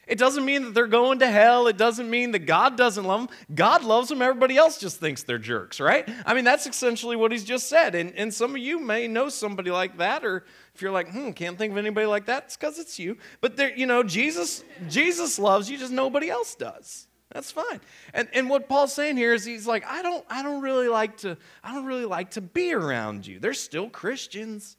It 0.08 0.20
doesn't 0.20 0.46
mean 0.46 0.64
that 0.64 0.74
they're 0.74 0.86
going 0.86 1.20
to 1.20 1.28
hell. 1.28 1.68
It 1.68 1.78
doesn't 1.78 2.10
mean 2.10 2.32
that 2.32 2.40
God 2.40 2.78
doesn't 2.78 3.06
love 3.06 3.28
them. 3.28 3.38
God 3.56 3.84
loves 3.84 4.10
them. 4.10 4.22
Everybody 4.22 4.56
else 4.56 4.78
just 4.78 5.00
thinks 5.00 5.24
they're 5.24 5.40
jerks, 5.40 5.80
right? 5.80 6.08
I 6.26 6.34
mean, 6.36 6.44
that's 6.44 6.68
essentially 6.68 7.16
what 7.16 7.32
he's 7.32 7.44
just 7.44 7.70
said. 7.70 7.96
And, 7.96 8.14
and 8.16 8.32
some 8.32 8.52
of 8.52 8.58
you 8.58 8.80
may 8.80 9.08
know 9.08 9.30
somebody 9.30 9.72
like 9.72 9.98
that, 9.98 10.24
or 10.24 10.46
if 10.76 10.82
you're 10.82 10.92
like, 10.92 11.10
hmm, 11.10 11.32
can't 11.32 11.58
think 11.58 11.72
of 11.72 11.78
anybody 11.78 12.06
like 12.06 12.26
that, 12.26 12.46
it's 12.46 12.58
because 12.58 12.78
it's 12.78 13.00
you. 13.00 13.18
But 13.42 13.58
there, 13.58 13.76
you 13.76 13.88
know, 13.88 14.04
Jesus, 14.04 14.64
Jesus 14.90 15.40
loves 15.40 15.72
you, 15.72 15.78
just 15.78 15.92
nobody 15.92 16.30
else 16.30 16.54
does. 16.54 17.08
That's 17.36 17.52
fine. 17.52 17.82
And, 18.14 18.30
and 18.32 18.50
what 18.50 18.70
Paul's 18.70 18.94
saying 18.94 19.18
here 19.18 19.34
is 19.34 19.44
he's 19.44 19.68
like, 19.68 19.86
I 19.86 20.02
don't, 20.02 20.24
I 20.30 20.42
don't 20.42 20.62
really 20.62 20.88
like 20.88 21.18
to, 21.18 21.38
I 21.62 21.74
don't 21.74 21.84
really 21.84 22.06
like 22.06 22.32
to 22.32 22.42
be 22.42 22.72
around 22.72 23.28
you. 23.28 23.40
They're 23.40 23.54
still 23.54 23.90
Christians. 23.90 24.78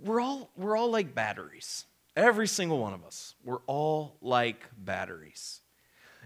We're 0.00 0.20
all, 0.20 0.52
we're 0.56 0.76
all 0.76 0.92
like 0.92 1.16
batteries. 1.16 1.84
Every 2.14 2.46
single 2.46 2.78
one 2.78 2.94
of 2.94 3.04
us. 3.04 3.34
We're 3.44 3.58
all 3.66 4.18
like 4.22 4.68
batteries. 4.78 5.61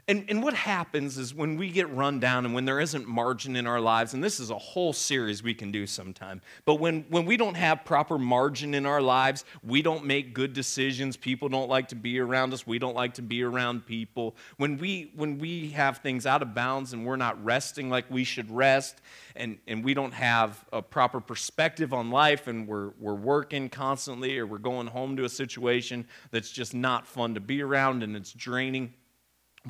And, 0.08 0.24
and 0.28 0.40
what 0.40 0.54
happens 0.54 1.18
is 1.18 1.34
when 1.34 1.56
we 1.56 1.68
get 1.68 1.92
run 1.92 2.20
down 2.20 2.44
and 2.44 2.54
when 2.54 2.64
there 2.64 2.78
isn't 2.78 3.08
margin 3.08 3.56
in 3.56 3.66
our 3.66 3.80
lives, 3.80 4.14
and 4.14 4.22
this 4.22 4.38
is 4.38 4.50
a 4.50 4.58
whole 4.58 4.92
series 4.92 5.42
we 5.42 5.52
can 5.52 5.72
do 5.72 5.84
sometime, 5.84 6.42
but 6.64 6.76
when, 6.76 7.04
when 7.08 7.26
we 7.26 7.36
don't 7.36 7.56
have 7.56 7.84
proper 7.84 8.16
margin 8.16 8.72
in 8.72 8.86
our 8.86 9.02
lives, 9.02 9.44
we 9.64 9.82
don't 9.82 10.04
make 10.04 10.32
good 10.32 10.52
decisions, 10.52 11.16
people 11.16 11.48
don't 11.48 11.68
like 11.68 11.88
to 11.88 11.96
be 11.96 12.20
around 12.20 12.54
us, 12.54 12.64
we 12.64 12.78
don't 12.78 12.94
like 12.94 13.14
to 13.14 13.22
be 13.22 13.42
around 13.42 13.84
people. 13.84 14.36
When 14.58 14.78
we, 14.78 15.10
when 15.16 15.38
we 15.38 15.70
have 15.70 15.98
things 15.98 16.24
out 16.24 16.40
of 16.40 16.54
bounds 16.54 16.92
and 16.92 17.04
we're 17.04 17.16
not 17.16 17.44
resting 17.44 17.90
like 17.90 18.08
we 18.08 18.22
should 18.22 18.48
rest, 18.48 19.00
and, 19.34 19.58
and 19.66 19.84
we 19.84 19.92
don't 19.92 20.14
have 20.14 20.64
a 20.72 20.82
proper 20.82 21.20
perspective 21.20 21.92
on 21.92 22.12
life, 22.12 22.46
and 22.46 22.68
we're, 22.68 22.92
we're 23.00 23.14
working 23.14 23.68
constantly, 23.68 24.38
or 24.38 24.46
we're 24.46 24.58
going 24.58 24.86
home 24.86 25.16
to 25.16 25.24
a 25.24 25.28
situation 25.28 26.06
that's 26.30 26.52
just 26.52 26.74
not 26.74 27.08
fun 27.08 27.34
to 27.34 27.40
be 27.40 27.60
around 27.60 28.04
and 28.04 28.14
it's 28.14 28.32
draining 28.32 28.94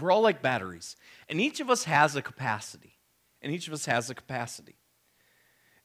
we're 0.00 0.10
all 0.10 0.22
like 0.22 0.42
batteries, 0.42 0.96
and 1.28 1.40
each 1.40 1.60
of 1.60 1.70
us 1.70 1.84
has 1.84 2.16
a 2.16 2.22
capacity. 2.22 2.96
And 3.42 3.54
each 3.54 3.68
of 3.68 3.74
us 3.74 3.86
has 3.86 4.10
a 4.10 4.14
capacity. 4.14 4.74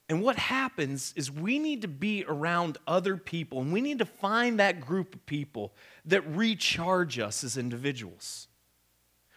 And 0.08 0.20
what 0.20 0.36
happens 0.36 1.12
is 1.16 1.30
we 1.30 1.58
need 1.58 1.82
to 1.82 1.88
be 1.88 2.24
around 2.26 2.76
other 2.86 3.16
people, 3.16 3.60
and 3.60 3.72
we 3.72 3.80
need 3.80 4.00
to 4.00 4.04
find 4.04 4.58
that 4.58 4.80
group 4.80 5.14
of 5.14 5.24
people 5.26 5.72
that 6.06 6.26
recharge 6.26 7.18
us 7.18 7.44
as 7.44 7.56
individuals. 7.56 8.48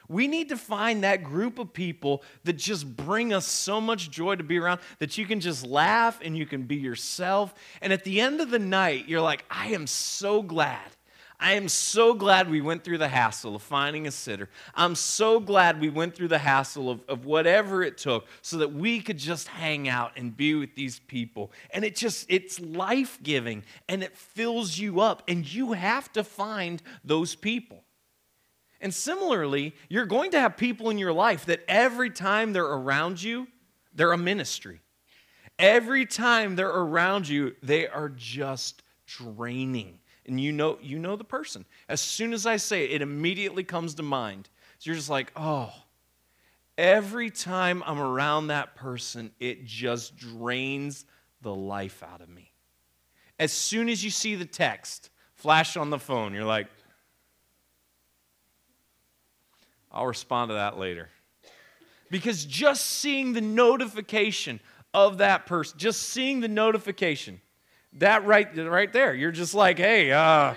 We 0.08 0.28
need 0.28 0.50
to 0.50 0.58
find 0.58 1.04
that 1.04 1.24
group 1.24 1.60
of 1.60 1.74
people 1.74 2.24
that 2.44 2.54
just 2.54 2.96
bring 2.96 3.34
us 3.34 3.46
so 3.46 3.80
much 3.80 4.10
joy 4.10 4.36
to 4.36 4.44
be 4.44 4.58
around 4.58 4.80
that 5.00 5.18
you 5.18 5.26
can 5.26 5.40
just 5.40 5.66
laugh 5.66 6.20
and 6.24 6.38
you 6.38 6.46
can 6.46 6.64
be 6.64 6.76
yourself. 6.76 7.54
And 7.82 7.92
at 7.94 8.04
the 8.04 8.22
end 8.22 8.42
of 8.42 8.50
the 8.50 8.60
night, 8.60 9.08
you're 9.08 9.22
like, 9.22 9.46
I 9.50 9.68
am 9.68 9.88
so 9.88 10.42
glad 10.42 10.95
I 11.40 11.54
am 11.54 11.68
so 11.68 12.14
glad 12.14 12.50
we 12.50 12.62
went 12.62 12.84
through 12.84 12.98
the 12.98 13.10
hassle 13.10 13.56
of 13.56 13.62
finding 13.62 14.08
a 14.08 14.12
sitter. 14.12 14.50
I'm 14.74 14.96
so 14.96 15.40
glad 15.40 15.82
we 15.82 15.90
went 15.90 16.16
through 16.16 16.30
the 16.30 16.38
hassle 16.40 16.90
of, 16.90 17.02
of 17.10 17.26
whatever 17.26 17.84
it 17.84 17.98
took 17.98 18.26
so 18.42 18.58
that 18.58 18.74
we 18.74 19.02
could 19.02 19.18
just 19.18 19.48
hang 19.48 19.90
out 19.90 20.14
and 20.16 20.36
be 20.36 20.56
with 20.56 20.76
these 20.76 21.00
people. 21.00 21.52
And 21.72 21.84
it 21.84 21.96
just, 21.96 22.26
it's 22.30 22.60
life 22.60 23.20
giving 23.22 23.64
and 23.90 24.02
it 24.02 24.16
fills 24.16 24.78
you 24.78 25.02
up. 25.02 25.24
And 25.28 25.52
you 25.52 25.74
have 25.74 26.12
to 26.14 26.24
find 26.24 26.82
those 27.04 27.36
people. 27.36 27.84
And 28.80 28.94
similarly, 28.94 29.74
you're 29.90 30.06
going 30.06 30.32
to 30.32 30.40
have 30.40 30.58
people 30.58 30.90
in 30.90 30.98
your 30.98 31.14
life 31.14 31.46
that 31.48 31.64
every 31.68 32.12
time 32.12 32.54
they're 32.54 32.64
around 32.64 33.22
you, 33.22 33.48
they're 33.94 34.14
a 34.14 34.18
ministry. 34.18 34.80
Every 35.58 36.06
time 36.06 36.56
they're 36.56 36.70
around 36.70 37.28
you, 37.28 37.56
they 37.64 37.88
are 37.88 38.10
just 38.10 38.84
draining 39.06 40.00
and 40.28 40.40
you 40.40 40.52
know 40.52 40.78
you 40.82 41.00
know 41.00 41.16
the 41.16 41.24
person. 41.24 41.66
As 41.88 42.02
soon 42.02 42.34
as 42.34 42.46
I 42.46 42.58
say 42.58 42.86
it, 42.86 42.92
it 42.92 43.02
immediately 43.02 43.64
comes 43.64 43.96
to 43.96 44.04
mind. 44.04 44.50
So 44.80 44.90
you're 44.90 44.96
just 44.96 45.10
like, 45.10 45.32
oh, 45.36 45.74
every 46.78 47.30
time 47.30 47.84
I'm 47.86 48.00
around 48.00 48.48
that 48.48 48.76
person, 48.76 49.32
it 49.40 49.66
just 49.66 50.18
drains 50.18 51.06
the 51.42 51.54
life 51.54 52.04
out 52.04 52.22
of 52.22 52.30
me. 52.30 52.52
As 53.40 53.52
soon 53.52 53.90
as 53.90 54.04
you 54.04 54.10
see 54.10 54.36
the 54.36 54.46
text 54.46 55.10
flash 55.34 55.78
on 55.78 55.90
the 55.90 56.00
phone, 56.00 56.34
you're 56.34 56.44
like, 56.44 56.68
I'll 59.92 60.08
respond 60.08 60.50
to 60.50 60.56
that 60.56 60.78
later. 60.78 61.10
Because 62.12 62.46
just 62.46 62.86
seeing 62.86 63.34
the 63.34 63.42
notification 63.42 64.60
of 64.94 65.18
that 65.20 65.46
person, 65.46 65.78
just 65.78 66.04
seeing 66.04 66.40
the 66.40 66.48
notification, 66.48 67.42
that 67.96 68.26
right, 68.26 68.56
right 68.58 68.92
there, 68.92 69.14
you're 69.14 69.32
just 69.32 69.54
like, 69.54 69.78
hey, 69.78 70.12
uh, 70.12 70.54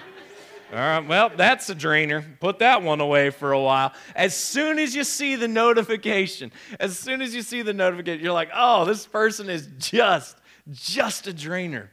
well, 0.70 1.30
that's 1.34 1.68
a 1.70 1.74
drainer. 1.74 2.24
Put 2.40 2.58
that 2.58 2.82
one 2.82 3.00
away 3.00 3.30
for 3.30 3.52
a 3.52 3.60
while. 3.60 3.92
As 4.14 4.36
soon 4.36 4.78
as 4.78 4.94
you 4.94 5.04
see 5.04 5.36
the 5.36 5.48
notification, 5.48 6.52
as 6.78 6.98
soon 6.98 7.22
as 7.22 7.34
you 7.34 7.42
see 7.42 7.62
the 7.62 7.72
notification, 7.72 8.22
you're 8.22 8.32
like, 8.32 8.50
oh, 8.54 8.84
this 8.84 9.06
person 9.06 9.48
is 9.48 9.68
just, 9.78 10.36
just 10.70 11.26
a 11.26 11.32
drainer. 11.32 11.90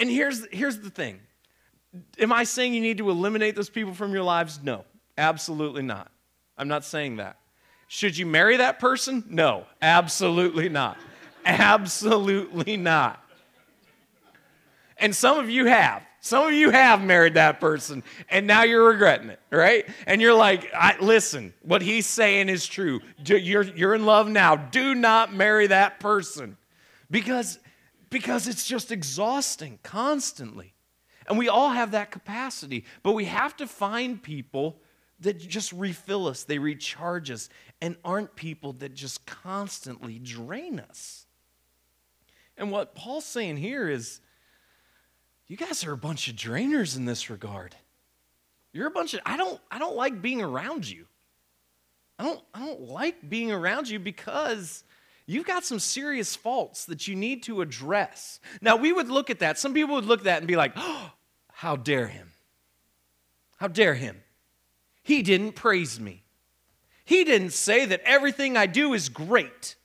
And 0.00 0.08
here's, 0.10 0.46
here's 0.50 0.78
the 0.78 0.90
thing 0.90 1.20
Am 2.18 2.32
I 2.32 2.44
saying 2.44 2.74
you 2.74 2.80
need 2.80 2.98
to 2.98 3.10
eliminate 3.10 3.54
those 3.54 3.70
people 3.70 3.94
from 3.94 4.12
your 4.12 4.24
lives? 4.24 4.60
No, 4.62 4.84
absolutely 5.16 5.82
not. 5.82 6.10
I'm 6.58 6.68
not 6.68 6.84
saying 6.84 7.16
that. 7.16 7.38
Should 7.88 8.16
you 8.16 8.26
marry 8.26 8.56
that 8.56 8.80
person? 8.80 9.24
No, 9.28 9.66
absolutely 9.80 10.68
not. 10.68 10.96
Absolutely 11.44 12.76
not. 12.76 13.23
And 14.98 15.14
some 15.14 15.38
of 15.38 15.50
you 15.50 15.66
have. 15.66 16.02
Some 16.20 16.46
of 16.46 16.54
you 16.54 16.70
have 16.70 17.02
married 17.02 17.34
that 17.34 17.60
person 17.60 18.02
and 18.30 18.46
now 18.46 18.62
you're 18.62 18.86
regretting 18.86 19.28
it, 19.28 19.40
right? 19.50 19.86
And 20.06 20.22
you're 20.22 20.32
like, 20.32 20.72
listen, 20.98 21.52
what 21.60 21.82
he's 21.82 22.06
saying 22.06 22.48
is 22.48 22.66
true. 22.66 23.00
You're, 23.26 23.62
you're 23.62 23.94
in 23.94 24.06
love 24.06 24.26
now. 24.28 24.56
Do 24.56 24.94
not 24.94 25.34
marry 25.34 25.66
that 25.66 26.00
person 26.00 26.56
because, 27.10 27.58
because 28.08 28.48
it's 28.48 28.66
just 28.66 28.90
exhausting 28.90 29.78
constantly. 29.82 30.72
And 31.28 31.36
we 31.36 31.50
all 31.50 31.70
have 31.70 31.90
that 31.90 32.10
capacity, 32.10 32.86
but 33.02 33.12
we 33.12 33.26
have 33.26 33.54
to 33.58 33.66
find 33.66 34.22
people 34.22 34.80
that 35.20 35.38
just 35.38 35.72
refill 35.72 36.26
us, 36.26 36.44
they 36.44 36.58
recharge 36.58 37.30
us, 37.30 37.48
and 37.80 37.96
aren't 38.04 38.34
people 38.34 38.72
that 38.74 38.94
just 38.94 39.26
constantly 39.26 40.18
drain 40.18 40.80
us. 40.80 41.26
And 42.56 42.70
what 42.70 42.94
Paul's 42.94 43.24
saying 43.24 43.58
here 43.58 43.88
is 43.88 44.20
you 45.46 45.56
guys 45.56 45.84
are 45.84 45.92
a 45.92 45.96
bunch 45.96 46.28
of 46.28 46.36
drainers 46.36 46.96
in 46.96 47.04
this 47.04 47.28
regard. 47.28 47.74
You're 48.72 48.86
a 48.86 48.90
bunch 48.90 49.14
of 49.14 49.20
I 49.24 49.36
don't 49.36 49.60
I 49.70 49.78
don't 49.78 49.96
like 49.96 50.20
being 50.20 50.42
around 50.42 50.88
you. 50.88 51.06
I 52.18 52.24
don't 52.24 52.40
I 52.52 52.60
don't 52.60 52.80
like 52.80 53.28
being 53.28 53.52
around 53.52 53.88
you 53.88 53.98
because 53.98 54.84
you've 55.26 55.46
got 55.46 55.64
some 55.64 55.78
serious 55.78 56.34
faults 56.34 56.86
that 56.86 57.06
you 57.06 57.14
need 57.14 57.42
to 57.44 57.60
address. 57.60 58.40
Now 58.60 58.76
we 58.76 58.92
would 58.92 59.08
look 59.08 59.30
at 59.30 59.40
that. 59.40 59.58
Some 59.58 59.74
people 59.74 59.94
would 59.96 60.06
look 60.06 60.20
at 60.20 60.24
that 60.24 60.38
and 60.38 60.48
be 60.48 60.56
like, 60.56 60.72
"Oh, 60.76 61.12
how 61.52 61.76
dare 61.76 62.08
him? 62.08 62.32
How 63.58 63.68
dare 63.68 63.94
him? 63.94 64.22
He 65.02 65.22
didn't 65.22 65.52
praise 65.52 66.00
me. 66.00 66.24
He 67.04 67.22
didn't 67.24 67.52
say 67.52 67.84
that 67.84 68.00
everything 68.04 68.56
I 68.56 68.66
do 68.66 68.94
is 68.94 69.08
great." 69.08 69.76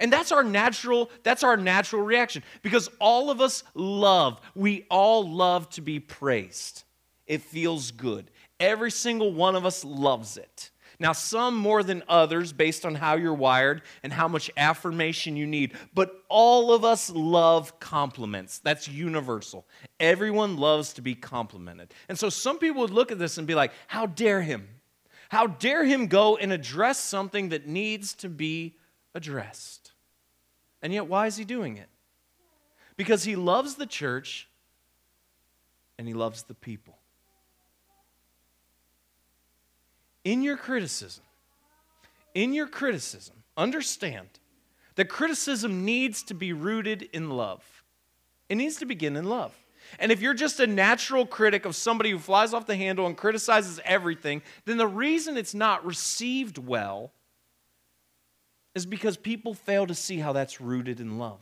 And 0.00 0.12
that's 0.12 0.32
our 0.32 0.42
natural 0.42 1.10
that's 1.22 1.44
our 1.44 1.56
natural 1.56 2.02
reaction 2.02 2.42
because 2.62 2.88
all 2.98 3.30
of 3.30 3.40
us 3.40 3.62
love, 3.74 4.40
we 4.54 4.86
all 4.90 5.30
love 5.30 5.68
to 5.70 5.80
be 5.80 6.00
praised. 6.00 6.84
It 7.26 7.42
feels 7.42 7.92
good. 7.92 8.30
Every 8.58 8.90
single 8.90 9.32
one 9.32 9.54
of 9.54 9.64
us 9.64 9.84
loves 9.84 10.36
it. 10.36 10.70
Now, 10.98 11.12
some 11.12 11.56
more 11.56 11.82
than 11.82 12.02
others 12.08 12.52
based 12.52 12.84
on 12.84 12.94
how 12.94 13.14
you're 13.14 13.32
wired 13.32 13.82
and 14.02 14.12
how 14.12 14.28
much 14.28 14.50
affirmation 14.58 15.34
you 15.34 15.46
need, 15.46 15.72
but 15.94 16.22
all 16.28 16.74
of 16.74 16.84
us 16.84 17.08
love 17.08 17.80
compliments. 17.80 18.58
That's 18.58 18.86
universal. 18.86 19.66
Everyone 19.98 20.58
loves 20.58 20.92
to 20.94 21.02
be 21.02 21.14
complimented. 21.14 21.94
And 22.10 22.18
so 22.18 22.28
some 22.28 22.58
people 22.58 22.82
would 22.82 22.90
look 22.90 23.10
at 23.10 23.18
this 23.18 23.38
and 23.38 23.46
be 23.46 23.54
like, 23.54 23.72
How 23.86 24.04
dare 24.06 24.42
him? 24.42 24.68
How 25.30 25.46
dare 25.46 25.86
him 25.86 26.06
go 26.06 26.36
and 26.36 26.52
address 26.52 26.98
something 26.98 27.48
that 27.48 27.66
needs 27.66 28.14
to 28.16 28.28
be 28.28 28.76
addressed? 29.14 29.89
And 30.82 30.92
yet, 30.92 31.06
why 31.06 31.26
is 31.26 31.36
he 31.36 31.44
doing 31.44 31.76
it? 31.76 31.88
Because 32.96 33.24
he 33.24 33.36
loves 33.36 33.74
the 33.74 33.86
church 33.86 34.48
and 35.98 36.08
he 36.08 36.14
loves 36.14 36.44
the 36.44 36.54
people. 36.54 37.00
in 40.24 40.42
your 40.42 40.56
criticism, 40.56 41.24
in 42.34 42.52
your 42.52 42.66
criticism, 42.66 43.36
understand 43.56 44.28
that 44.96 45.08
criticism 45.08 45.84
needs 45.84 46.22
to 46.24 46.34
be 46.34 46.52
rooted 46.52 47.02
in 47.12 47.30
love. 47.30 47.64
It 48.48 48.56
needs 48.56 48.76
to 48.76 48.86
begin 48.86 49.16
in 49.16 49.24
love. 49.24 49.56
And 49.98 50.12
if 50.12 50.20
you're 50.20 50.34
just 50.34 50.60
a 50.60 50.66
natural 50.66 51.26
critic 51.26 51.64
of 51.64 51.74
somebody 51.74 52.10
who 52.10 52.18
flies 52.18 52.52
off 52.54 52.66
the 52.66 52.76
handle 52.76 53.06
and 53.06 53.16
criticizes 53.16 53.80
everything, 53.84 54.42
then 54.64 54.76
the 54.76 54.86
reason 54.86 55.36
it's 55.36 55.54
not 55.54 55.84
received 55.84 56.58
well 56.58 57.12
is 58.74 58.86
because 58.86 59.16
people 59.16 59.54
fail 59.54 59.86
to 59.86 59.94
see 59.94 60.18
how 60.18 60.32
that's 60.32 60.60
rooted 60.60 61.00
in 61.00 61.18
love. 61.18 61.40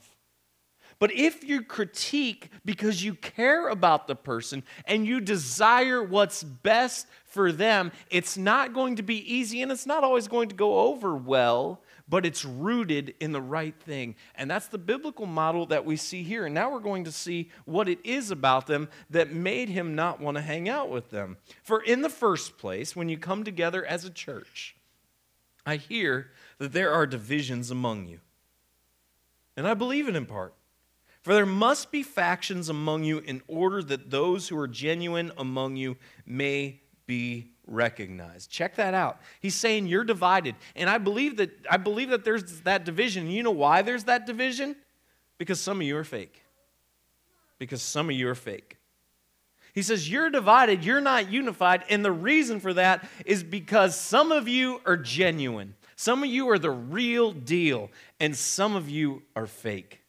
But 0.98 1.12
if 1.12 1.44
you 1.44 1.62
critique 1.62 2.50
because 2.64 3.04
you 3.04 3.14
care 3.14 3.68
about 3.68 4.08
the 4.08 4.16
person 4.16 4.64
and 4.84 5.06
you 5.06 5.20
desire 5.20 6.02
what's 6.02 6.42
best 6.42 7.06
for 7.24 7.52
them, 7.52 7.92
it's 8.10 8.36
not 8.36 8.74
going 8.74 8.96
to 8.96 9.02
be 9.02 9.32
easy 9.32 9.62
and 9.62 9.70
it's 9.70 9.86
not 9.86 10.02
always 10.02 10.26
going 10.26 10.48
to 10.48 10.56
go 10.56 10.80
over 10.80 11.14
well, 11.14 11.82
but 12.08 12.26
it's 12.26 12.44
rooted 12.44 13.14
in 13.20 13.30
the 13.30 13.40
right 13.40 13.78
thing. 13.80 14.16
And 14.34 14.50
that's 14.50 14.66
the 14.66 14.78
biblical 14.78 15.26
model 15.26 15.66
that 15.66 15.84
we 15.84 15.96
see 15.96 16.24
here. 16.24 16.46
And 16.46 16.54
now 16.54 16.72
we're 16.72 16.80
going 16.80 17.04
to 17.04 17.12
see 17.12 17.50
what 17.64 17.88
it 17.88 18.04
is 18.04 18.32
about 18.32 18.66
them 18.66 18.88
that 19.10 19.32
made 19.32 19.68
him 19.68 19.94
not 19.94 20.20
want 20.20 20.36
to 20.36 20.42
hang 20.42 20.68
out 20.68 20.90
with 20.90 21.10
them. 21.10 21.36
For 21.62 21.80
in 21.80 22.02
the 22.02 22.10
first 22.10 22.58
place, 22.58 22.96
when 22.96 23.08
you 23.08 23.18
come 23.18 23.44
together 23.44 23.84
as 23.84 24.04
a 24.04 24.10
church, 24.10 24.74
I 25.64 25.76
hear 25.76 26.30
that 26.58 26.72
there 26.72 26.92
are 26.92 27.06
divisions 27.06 27.70
among 27.70 28.06
you. 28.06 28.20
And 29.56 29.66
I 29.66 29.74
believe 29.74 30.08
it 30.08 30.16
in 30.16 30.26
part. 30.26 30.54
For 31.22 31.34
there 31.34 31.46
must 31.46 31.90
be 31.90 32.02
factions 32.02 32.68
among 32.68 33.04
you 33.04 33.18
in 33.18 33.42
order 33.48 33.82
that 33.82 34.10
those 34.10 34.48
who 34.48 34.58
are 34.58 34.68
genuine 34.68 35.32
among 35.36 35.76
you 35.76 35.96
may 36.24 36.80
be 37.06 37.50
recognized. 37.66 38.50
Check 38.50 38.76
that 38.76 38.94
out. 38.94 39.20
He's 39.40 39.54
saying 39.54 39.88
you're 39.88 40.04
divided. 40.04 40.54
And 40.76 40.88
I 40.88 40.98
believe 40.98 41.36
that 41.36 41.50
I 41.70 41.76
believe 41.76 42.10
that 42.10 42.24
there's 42.24 42.60
that 42.62 42.84
division. 42.84 43.30
You 43.30 43.42
know 43.42 43.50
why 43.50 43.82
there's 43.82 44.04
that 44.04 44.26
division? 44.26 44.76
Because 45.38 45.60
some 45.60 45.80
of 45.80 45.86
you 45.86 45.96
are 45.96 46.04
fake. 46.04 46.42
Because 47.58 47.82
some 47.82 48.08
of 48.10 48.16
you 48.16 48.28
are 48.28 48.34
fake. 48.34 48.78
He 49.74 49.82
says, 49.82 50.10
You're 50.10 50.30
divided, 50.30 50.84
you're 50.84 51.00
not 51.00 51.30
unified. 51.30 51.84
And 51.88 52.04
the 52.04 52.12
reason 52.12 52.60
for 52.60 52.74
that 52.74 53.08
is 53.24 53.42
because 53.42 53.98
some 53.98 54.32
of 54.32 54.48
you 54.48 54.80
are 54.86 54.96
genuine, 54.96 55.74
some 55.98 56.22
of 56.22 56.28
you 56.28 56.48
are 56.48 56.60
the 56.60 56.70
real 56.70 57.32
deal, 57.32 57.90
and 58.20 58.36
some 58.36 58.76
of 58.76 58.88
you 58.88 59.24
are 59.34 59.48
fake. 59.48 60.00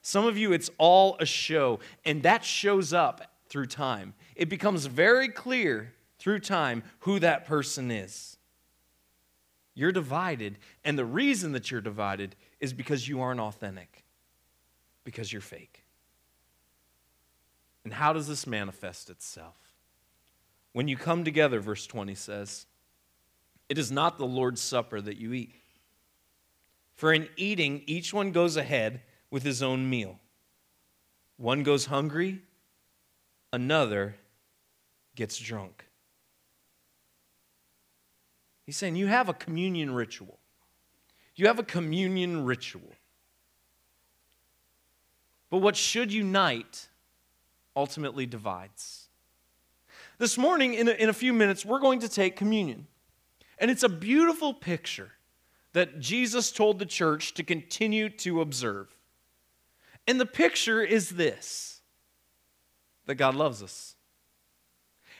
Some 0.00 0.24
of 0.24 0.38
you, 0.38 0.54
it's 0.54 0.70
all 0.78 1.18
a 1.20 1.26
show, 1.26 1.80
and 2.06 2.22
that 2.22 2.46
shows 2.46 2.94
up 2.94 3.30
through 3.46 3.66
time. 3.66 4.14
It 4.34 4.48
becomes 4.48 4.86
very 4.86 5.28
clear 5.28 5.92
through 6.18 6.40
time 6.40 6.82
who 7.00 7.18
that 7.18 7.44
person 7.44 7.90
is. 7.90 8.38
You're 9.74 9.92
divided, 9.92 10.56
and 10.82 10.98
the 10.98 11.04
reason 11.04 11.52
that 11.52 11.70
you're 11.70 11.82
divided 11.82 12.34
is 12.58 12.72
because 12.72 13.06
you 13.06 13.20
aren't 13.20 13.38
authentic, 13.38 14.04
because 15.04 15.30
you're 15.30 15.42
fake. 15.42 15.84
And 17.84 17.92
how 17.92 18.14
does 18.14 18.28
this 18.28 18.46
manifest 18.46 19.10
itself? 19.10 19.74
When 20.72 20.88
you 20.88 20.96
come 20.96 21.22
together, 21.22 21.60
verse 21.60 21.86
20 21.86 22.14
says, 22.14 22.64
It 23.68 23.78
is 23.78 23.90
not 23.92 24.18
the 24.18 24.26
Lord's 24.26 24.60
Supper 24.60 25.00
that 25.00 25.18
you 25.18 25.32
eat. 25.32 25.54
For 26.94 27.12
in 27.12 27.28
eating, 27.36 27.82
each 27.86 28.12
one 28.12 28.32
goes 28.32 28.56
ahead 28.56 29.02
with 29.30 29.42
his 29.42 29.62
own 29.62 29.88
meal. 29.88 30.18
One 31.36 31.62
goes 31.62 31.86
hungry, 31.86 32.42
another 33.52 34.16
gets 35.14 35.38
drunk. 35.38 35.84
He's 38.66 38.76
saying 38.76 38.96
you 38.96 39.06
have 39.06 39.28
a 39.28 39.34
communion 39.34 39.94
ritual. 39.94 40.38
You 41.36 41.46
have 41.46 41.58
a 41.58 41.62
communion 41.62 42.44
ritual. 42.44 42.92
But 45.50 45.58
what 45.58 45.76
should 45.76 46.12
unite 46.12 46.88
ultimately 47.78 48.26
divides. 48.26 49.08
This 50.18 50.36
morning, 50.36 50.74
in 50.74 50.88
a, 50.88 50.90
in 50.90 51.08
a 51.08 51.12
few 51.12 51.32
minutes, 51.32 51.64
we're 51.64 51.78
going 51.78 52.00
to 52.00 52.08
take 52.08 52.34
communion. 52.34 52.88
And 53.60 53.70
it's 53.70 53.82
a 53.82 53.88
beautiful 53.88 54.54
picture 54.54 55.12
that 55.72 56.00
Jesus 56.00 56.50
told 56.50 56.78
the 56.78 56.86
church 56.86 57.34
to 57.34 57.42
continue 57.42 58.08
to 58.08 58.40
observe. 58.40 58.94
And 60.06 60.20
the 60.20 60.26
picture 60.26 60.82
is 60.82 61.10
this 61.10 61.80
that 63.06 63.16
God 63.16 63.34
loves 63.34 63.62
us. 63.62 63.94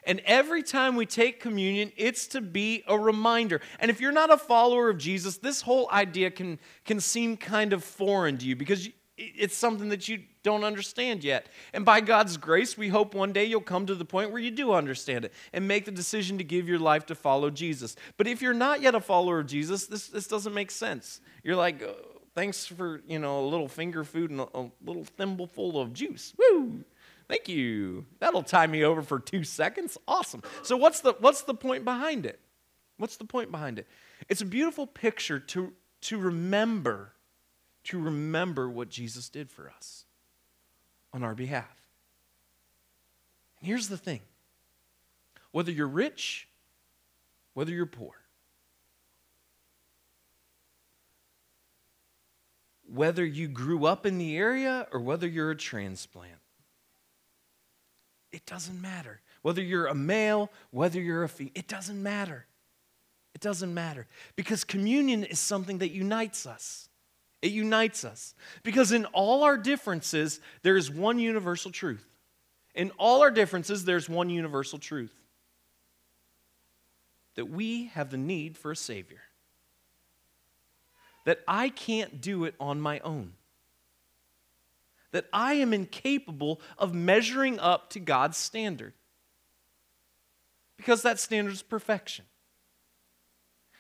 And 0.05 0.21
every 0.25 0.63
time 0.63 0.97
we 0.97 1.07
take 1.07 1.41
communion, 1.41 1.93
it's 1.97 2.29
to 2.29 2.41
be 2.41 2.83
a 2.87 2.99
reminder. 2.99 3.61
And 3.79 3.91
if 3.91 4.01
you're 4.01 4.13
not 4.13 4.31
a 4.31 4.39
follower 4.39 4.89
of 4.89 4.99
Jesus, 4.99 5.39
this 5.39 5.63
whole 5.63 5.89
idea 5.91 6.31
can, 6.31 6.59
can 6.85 7.01
seem 7.01 7.37
kind 7.37 7.73
of 7.73 7.85
foreign 7.85 8.39
to 8.39 8.47
you 8.47 8.57
because 8.57 8.89
it's 9.19 9.57
something 9.57 9.89
that 9.89 10.09
you 10.09 10.23
don't 10.43 10.65
understand 10.65 11.25
yet. 11.25 11.49
And 11.73 11.85
by 11.85 12.01
God's 12.01 12.37
grace, 12.37 12.79
we 12.79 12.89
hope 12.89 13.15
one 13.15 13.33
day 13.33 13.45
you'll 13.45 13.61
come 13.61 13.85
to 13.87 13.95
the 13.95 14.05
point 14.05 14.31
where 14.31 14.41
you 14.41 14.51
do 14.51 14.73
understand 14.73 15.25
it 15.25 15.33
and 15.53 15.67
make 15.67 15.85
the 15.85 15.91
decision 15.91 16.39
to 16.39 16.45
give 16.45 16.69
your 16.69 16.79
life 16.79 17.07
to 17.07 17.15
follow 17.15 17.51
Jesus. 17.51 17.97
But 18.17 18.27
if 18.27 18.41
you're 18.41 18.55
not 18.55 18.81
yet 18.81 18.95
a 18.95 19.01
follower 19.01 19.41
of 19.41 19.47
Jesus, 19.47 19.87
this, 19.87 20.07
this 20.09 20.27
doesn't 20.27 20.55
make 20.55 20.71
sense. 20.71 21.21
You're 21.43 21.57
like, 21.57 21.83
oh, 21.83 22.19
Thanks 22.39 22.67
for, 22.67 23.03
you 23.09 23.19
know, 23.19 23.41
a 23.41 23.47
little 23.49 23.67
finger 23.67 24.05
food 24.05 24.31
and 24.31 24.39
a, 24.39 24.47
a 24.55 24.71
little 24.85 25.03
thimbleful 25.03 25.81
of 25.81 25.93
juice. 25.93 26.35
Woo! 26.39 26.85
Thank 27.27 27.49
you. 27.49 28.07
That'll 28.21 28.45
tie 28.45 28.69
me 28.69 28.85
over 28.85 29.03
for 29.03 29.19
two 29.19 29.43
seconds. 29.43 29.99
Awesome. 30.07 30.45
So 30.63 30.77
what's 30.77 31.01
the 31.01 31.15
what's 31.19 31.43
the 31.43 31.55
point 31.55 31.85
behind 31.85 32.27
it? 32.27 32.39
What's 32.97 33.17
the 33.17 33.25
point 33.25 33.51
behind 33.51 33.81
it? 33.81 33.89
It's 34.29 34.41
a 34.41 34.47
beautiful 34.47 34.87
picture 34.87 35.41
to, 35.41 35.73
to 36.03 36.19
remember, 36.19 37.13
to 37.89 37.99
remember 37.99 38.69
what 38.69 38.91
Jesus 38.91 39.31
did 39.31 39.51
for 39.51 39.71
us 39.75 40.05
on 41.13 41.23
our 41.23 41.35
behalf. 41.35 41.83
And 43.59 43.67
here's 43.67 43.89
the 43.89 43.97
thing 43.97 44.21
whether 45.53 45.73
you're 45.73 45.89
rich, 45.89 46.49
whether 47.55 47.73
you're 47.73 47.87
poor, 47.87 48.13
whether 52.93 53.25
you 53.25 53.49
grew 53.49 53.87
up 53.87 54.05
in 54.05 54.19
the 54.19 54.37
area 54.37 54.87
or 54.93 55.01
whether 55.01 55.27
you're 55.27 55.51
a 55.51 55.57
transplant. 55.57 56.35
It 58.31 58.45
doesn't 58.45 58.81
matter. 58.83 59.23
Whether 59.41 59.63
you're 59.63 59.87
a 59.87 59.95
male, 59.95 60.51
whether 60.71 61.01
you're 61.01 61.25
a 61.25 61.29
female, 61.29 61.53
it 61.55 61.67
doesn't 61.67 62.03
matter. 62.03 62.45
It 63.35 63.41
doesn't 63.41 63.73
matter. 63.73 64.07
Because 64.37 64.63
communion 64.65 65.25
is 65.25 65.41
something 65.41 65.79
that 65.79 65.91
unites 65.91 66.45
us. 66.45 66.88
It 67.41 67.53
unites 67.53 68.05
us. 68.05 68.35
Because 68.63 68.93
in 68.93 69.05
all 69.07 69.45
our 69.45 69.57
differences, 69.57 70.41
there 70.63 70.77
is 70.77 70.91
one 70.91 71.19
universal 71.19 71.71
truth. 71.71 72.05
In 72.75 72.91
all 72.99 73.23
our 73.23 73.31
differences, 73.31 73.85
there's 73.85 74.09
one 74.09 74.31
universal 74.31 74.79
truth 74.79 75.15
that 77.35 77.47
we 77.47 77.87
have 77.87 78.11
the 78.11 78.17
need 78.17 78.59
for 78.59 78.73
a 78.73 78.77
Savior 78.77 79.21
that 81.25 81.39
I 81.47 81.69
can't 81.69 82.21
do 82.21 82.45
it 82.45 82.55
on 82.59 82.81
my 82.81 83.01
own. 83.01 83.35
That 85.13 85.27
I 85.33 85.55
am 85.55 85.73
incapable 85.73 86.61
of 86.79 86.95
measuring 86.95 87.59
up 87.61 87.91
to 87.91 88.01
God's 88.01 88.37
standard. 88.37 88.95
Because 90.77 91.03
that 91.03 91.21
standard 91.21 91.53
is 91.53 91.63
perfection. 91.63 92.25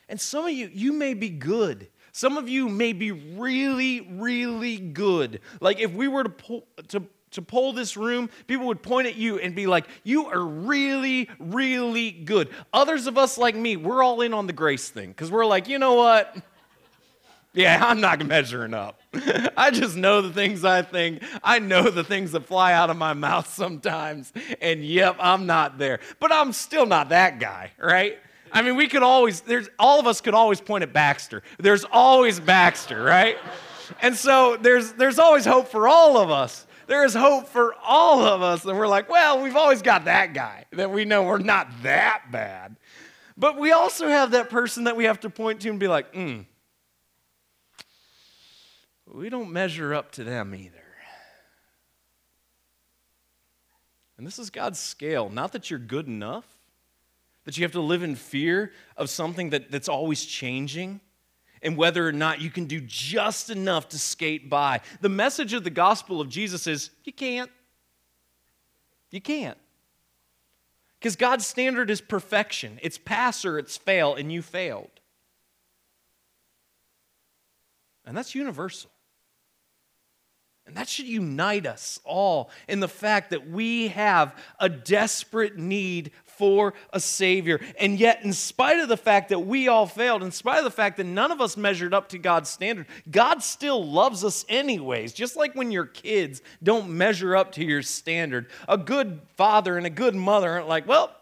And 0.09 0.21
some 0.21 0.45
of 0.45 0.53
you, 0.53 0.71
you 0.73 0.93
may 0.93 1.15
be 1.15 1.31
good. 1.31 1.89
Some 2.19 2.37
of 2.37 2.49
you 2.49 2.69
may 2.69 2.95
be 2.95 3.13
really, 3.13 4.01
really 4.01 4.77
good. 4.79 5.39
Like 5.61 5.79
if 5.79 5.93
we 5.93 6.09
were 6.09 6.25
to 6.25 6.29
pull, 6.29 6.67
to, 6.89 7.05
to 7.31 7.43
pull 7.43 7.73
this 7.73 7.97
room, 7.97 8.29
people 8.49 8.67
would 8.67 8.83
point 8.83 9.07
at 9.07 9.15
you 9.15 9.39
and 9.39 9.55
be 9.55 9.69
like, 9.69 9.87
You 10.03 10.27
are 10.27 10.45
really, 10.45 11.29
really 11.39 12.11
good. 12.11 12.49
Others 12.73 13.07
of 13.07 13.19
us, 13.19 13.39
like 13.39 13.55
me, 13.55 13.77
we're 13.77 14.03
all 14.03 14.21
in 14.23 14.35
on 14.35 14.49
the 14.49 14.53
grace 14.53 14.89
thing 14.89 15.11
because 15.11 15.31
we're 15.31 15.47
like, 15.47 15.69
You 15.69 15.79
know 15.79 15.95
what? 15.95 16.37
Yeah, 17.55 17.85
I'm 17.87 18.01
not 18.01 18.27
measuring 18.27 18.75
up. 18.75 19.01
I 19.57 19.71
just 19.71 19.95
know 19.95 20.21
the 20.21 20.33
things 20.33 20.65
I 20.65 20.83
think. 20.83 21.23
I 21.45 21.61
know 21.61 21.89
the 21.89 22.03
things 22.03 22.33
that 22.33 22.47
fly 22.47 22.73
out 22.73 22.91
of 22.91 22.97
my 22.97 23.15
mouth 23.15 23.49
sometimes. 23.55 24.33
And 24.61 24.85
yep, 24.85 25.15
I'm 25.21 25.47
not 25.47 25.79
there. 25.79 26.01
But 26.19 26.33
I'm 26.33 26.53
still 26.53 26.85
not 26.85 27.11
that 27.11 27.39
guy, 27.39 27.71
right? 27.79 28.19
I 28.53 28.63
mean, 28.63 28.77
we 28.77 28.89
could 28.89 29.03
always, 29.03 29.41
there's, 29.43 29.69
all 29.79 30.01
of 30.01 30.07
us 30.07 30.21
could 30.21 30.35
always 30.35 30.61
point 30.61 30.83
at 30.83 30.93
Baxter. 30.93 31.43
There's 31.59 31.85
always 31.85 32.41
Baxter, 32.41 33.03
right? 33.03 33.37
And 34.03 34.15
so 34.15 34.57
there's, 34.57 34.93
there's 34.93 35.19
always 35.19 35.45
hope 35.45 35.69
for 35.69 35.89
all 35.89 36.17
of 36.17 36.31
us. 36.31 36.67
There 36.87 37.05
is 37.05 37.15
hope 37.15 37.49
for 37.49 37.75
all 37.85 38.25
of 38.25 38.43
us. 38.43 38.65
And 38.65 38.79
we're 38.79 38.89
like, 38.89 39.11
well, 39.11 39.43
we've 39.43 39.57
always 39.57 39.83
got 39.83 40.07
that 40.07 40.33
guy 40.33 40.65
that 40.73 40.91
we 40.91 41.05
know 41.05 41.23
we're 41.25 41.39
not 41.39 41.69
that 41.83 42.25
bad. 42.33 42.77
But 43.37 43.59
we 43.59 43.73
also 43.73 44.09
have 44.09 44.33
that 44.33 44.51
person 44.51 44.85
that 44.85 44.97
we 44.97 45.05
have 45.05 45.21
to 45.21 45.31
point 45.31 45.61
to 45.61 45.71
and 45.71 45.79
be 45.79 45.89
like, 45.89 46.13
hmm, 46.15 46.41
we 49.07 49.29
don't 49.29 49.53
measure 49.53 49.95
up 49.95 50.13
to 50.13 50.25
them 50.25 50.55
either. 50.55 50.83
And 54.17 54.27
this 54.27 54.39
is 54.39 54.51
God's 54.51 54.81
scale. 54.81 55.31
Not 55.31 55.53
that 55.53 55.71
you're 55.71 55.79
good 55.79 56.09
enough, 56.09 56.45
that 57.49 57.57
you 57.57 57.65
have 57.65 57.73
to 57.73 57.81
live 57.81 58.03
in 58.03 58.15
fear 58.15 58.73
of 58.99 59.09
something 59.09 59.49
that, 59.49 59.71
that's 59.71 59.89
always 59.89 60.23
changing 60.23 61.01
and 61.63 61.79
whether 61.79 62.07
or 62.07 62.13
not 62.13 62.43
you 62.43 62.51
can 62.51 62.67
do 62.67 62.79
just 62.79 63.49
enough 63.49 63.89
to 63.89 63.99
skate 63.99 64.51
by. 64.51 64.83
The 65.01 65.09
message 65.09 65.55
of 65.55 65.65
the 65.65 65.71
gospel 65.71 66.21
of 66.21 66.29
Jesus 66.29 66.67
is 66.67 66.91
you 67.05 67.13
can't. 67.15 67.51
You 69.11 69.23
can't. 69.23 69.57
Because 70.99 71.17
God's 71.17 71.47
standard 71.47 71.89
is 71.89 72.03
perfection. 72.03 72.79
It's 72.83 72.99
pass 72.99 73.47
or 73.47 73.59
it's 73.59 73.79
fail, 73.79 74.15
and 74.15 74.31
you 74.31 74.43
failed. 74.43 74.91
And 78.05 78.15
that's 78.15 78.35
universal. 78.35 78.91
And 80.67 80.77
that 80.77 80.87
should 80.87 81.07
unite 81.07 81.65
us 81.65 81.99
all 82.05 82.51
in 82.69 82.81
the 82.81 82.89
fact 82.89 83.31
that 83.31 83.49
we 83.49 83.89
have 83.89 84.37
a 84.61 84.69
desperate 84.69 85.57
need 85.57 86.11
for 86.39 86.75
a 86.93 87.01
Savior. 87.01 87.61
And 87.79 87.99
yet, 87.99 88.23
in 88.25 88.33
spite 88.33 88.79
of 88.79 88.89
the 88.89 88.97
fact 88.97 89.29
that 89.29 89.41
we 89.41 89.69
all 89.69 89.87
failed, 89.87 90.23
in 90.23 90.31
spite 90.31 90.59
of 90.59 90.65
the 90.65 90.71
fact 90.71 90.97
that 90.97 91.05
none 91.05 91.31
of 91.31 91.41
us 91.41 91.57
measured 91.57 91.93
up 91.93 92.09
to 92.11 92.19
God's 92.19 92.49
standard, 92.49 92.87
God 93.11 93.43
still 93.43 93.85
loves 93.85 94.25
us 94.25 94.45
anyways. 94.49 95.13
Just 95.13 95.37
like 95.37 95.55
when 95.55 95.71
your 95.71 95.87
kids 95.87 96.41
don't 96.63 96.89
measure 96.89 97.37
up 97.37 97.53
to 97.53 97.65
your 97.65 97.83
standard. 97.83 98.47
A 98.69 98.79
good 98.79 99.21
father 99.37 99.77
and 99.77 99.87
a 99.87 99.91
good 99.91 100.15
mother 100.15 100.51
aren't 100.51 100.69
like, 100.69 100.87
well, 100.87 101.15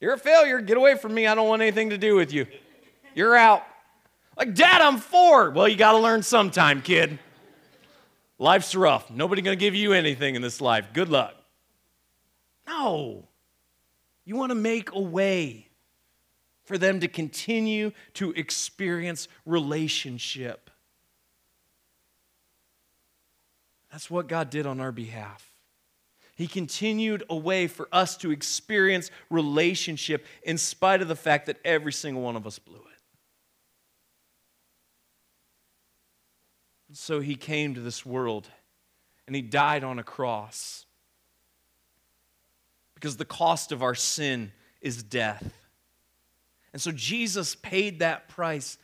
you're 0.00 0.14
a 0.14 0.18
failure. 0.18 0.60
Get 0.60 0.76
away 0.76 0.96
from 0.96 1.14
me. 1.14 1.26
I 1.26 1.34
don't 1.34 1.48
want 1.48 1.62
anything 1.62 1.90
to 1.90 1.98
do 1.98 2.16
with 2.16 2.32
you. 2.32 2.46
You're 3.14 3.36
out. 3.36 3.62
Like, 4.36 4.54
Dad, 4.54 4.82
I'm 4.82 4.98
four. 4.98 5.50
Well, 5.50 5.68
you 5.68 5.76
got 5.76 5.92
to 5.92 5.98
learn 5.98 6.22
sometime, 6.22 6.82
kid. 6.82 7.18
Life's 8.38 8.74
rough. 8.74 9.10
Nobody 9.10 9.42
going 9.42 9.56
to 9.56 9.60
give 9.60 9.74
you 9.74 9.92
anything 9.92 10.34
in 10.34 10.42
this 10.42 10.60
life. 10.60 10.88
Good 10.92 11.08
luck. 11.08 11.34
No. 12.66 13.28
You 14.24 14.36
want 14.36 14.50
to 14.50 14.56
make 14.56 14.92
a 14.92 15.00
way 15.00 15.68
for 16.64 16.78
them 16.78 17.00
to 17.00 17.08
continue 17.08 17.92
to 18.14 18.32
experience 18.32 19.28
relationship. 19.44 20.70
That's 23.92 24.10
what 24.10 24.26
God 24.26 24.50
did 24.50 24.66
on 24.66 24.80
our 24.80 24.92
behalf. 24.92 25.50
He 26.36 26.48
continued 26.48 27.22
a 27.30 27.36
way 27.36 27.68
for 27.68 27.88
us 27.92 28.16
to 28.18 28.32
experience 28.32 29.10
relationship 29.30 30.26
in 30.42 30.58
spite 30.58 31.00
of 31.00 31.06
the 31.06 31.14
fact 31.14 31.46
that 31.46 31.58
every 31.64 31.92
single 31.92 32.22
one 32.22 32.34
of 32.34 32.44
us 32.46 32.58
blew 32.58 32.74
it. 32.76 32.94
So 36.92 37.20
he 37.20 37.36
came 37.36 37.74
to 37.74 37.80
this 37.80 38.04
world 38.04 38.48
and 39.26 39.36
he 39.36 39.42
died 39.42 39.84
on 39.84 39.98
a 39.98 40.04
cross 40.04 40.86
because 43.04 43.18
the 43.18 43.24
cost 43.26 43.70
of 43.70 43.82
our 43.82 43.94
sin 43.94 44.50
is 44.80 45.02
death. 45.02 45.52
And 46.72 46.80
so 46.80 46.90
Jesus 46.90 47.54
paid 47.54 47.98
that 47.98 48.30
price 48.30 48.78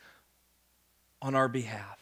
on 1.23 1.33
our 1.33 1.47
behalf. 1.47 1.97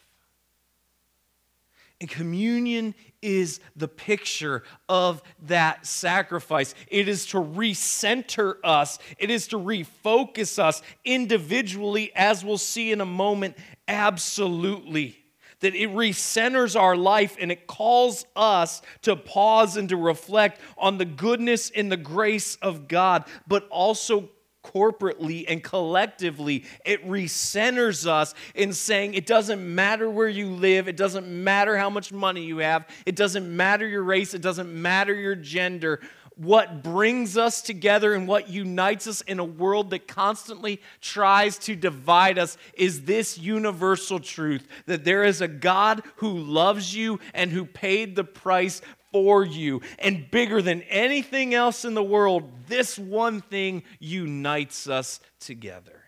And 1.98 2.10
communion 2.10 2.94
is 3.22 3.60
the 3.74 3.88
picture 3.88 4.64
of 4.86 5.22
that 5.46 5.86
sacrifice. 5.86 6.74
It 6.88 7.08
is 7.08 7.24
to 7.28 7.38
recenter 7.38 8.56
us, 8.62 8.98
it 9.16 9.30
is 9.30 9.48
to 9.48 9.56
refocus 9.56 10.58
us 10.58 10.82
individually, 11.06 12.12
as 12.14 12.44
we'll 12.44 12.58
see 12.58 12.92
in 12.92 13.00
a 13.00 13.06
moment, 13.06 13.56
absolutely 13.88 15.19
that 15.60 15.74
it 15.74 15.90
recenters 15.90 16.78
our 16.78 16.96
life 16.96 17.36
and 17.40 17.52
it 17.52 17.66
calls 17.66 18.24
us 18.34 18.82
to 19.02 19.16
pause 19.16 19.76
and 19.76 19.88
to 19.88 19.96
reflect 19.96 20.60
on 20.76 20.98
the 20.98 21.04
goodness 21.04 21.70
and 21.70 21.90
the 21.90 21.96
grace 21.96 22.56
of 22.56 22.88
God, 22.88 23.24
but 23.46 23.68
also 23.68 24.30
corporately 24.62 25.44
and 25.48 25.62
collectively, 25.62 26.64
it 26.84 27.06
recenters 27.08 28.06
us 28.06 28.34
in 28.54 28.72
saying 28.72 29.14
it 29.14 29.26
doesn't 29.26 29.74
matter 29.74 30.10
where 30.10 30.28
you 30.28 30.48
live, 30.50 30.88
it 30.88 30.96
doesn't 30.96 31.26
matter 31.26 31.76
how 31.76 31.90
much 31.90 32.12
money 32.12 32.44
you 32.44 32.58
have, 32.58 32.86
it 33.06 33.16
doesn't 33.16 33.54
matter 33.54 33.86
your 33.86 34.02
race, 34.02 34.34
it 34.34 34.42
doesn't 34.42 34.70
matter 34.70 35.14
your 35.14 35.34
gender 35.34 36.00
what 36.40 36.82
brings 36.82 37.36
us 37.36 37.60
together 37.60 38.14
and 38.14 38.26
what 38.26 38.48
unites 38.48 39.06
us 39.06 39.20
in 39.20 39.38
a 39.38 39.44
world 39.44 39.90
that 39.90 40.08
constantly 40.08 40.80
tries 41.02 41.58
to 41.58 41.76
divide 41.76 42.38
us 42.38 42.56
is 42.72 43.02
this 43.02 43.36
universal 43.36 44.18
truth 44.18 44.66
that 44.86 45.04
there 45.04 45.22
is 45.22 45.42
a 45.42 45.48
God 45.48 46.02
who 46.16 46.38
loves 46.38 46.94
you 46.94 47.20
and 47.34 47.50
who 47.50 47.66
paid 47.66 48.16
the 48.16 48.24
price 48.24 48.80
for 49.12 49.44
you. 49.44 49.82
And 49.98 50.30
bigger 50.30 50.62
than 50.62 50.80
anything 50.84 51.52
else 51.52 51.84
in 51.84 51.92
the 51.92 52.02
world, 52.02 52.50
this 52.68 52.98
one 52.98 53.42
thing 53.42 53.82
unites 53.98 54.88
us 54.88 55.20
together. 55.40 56.00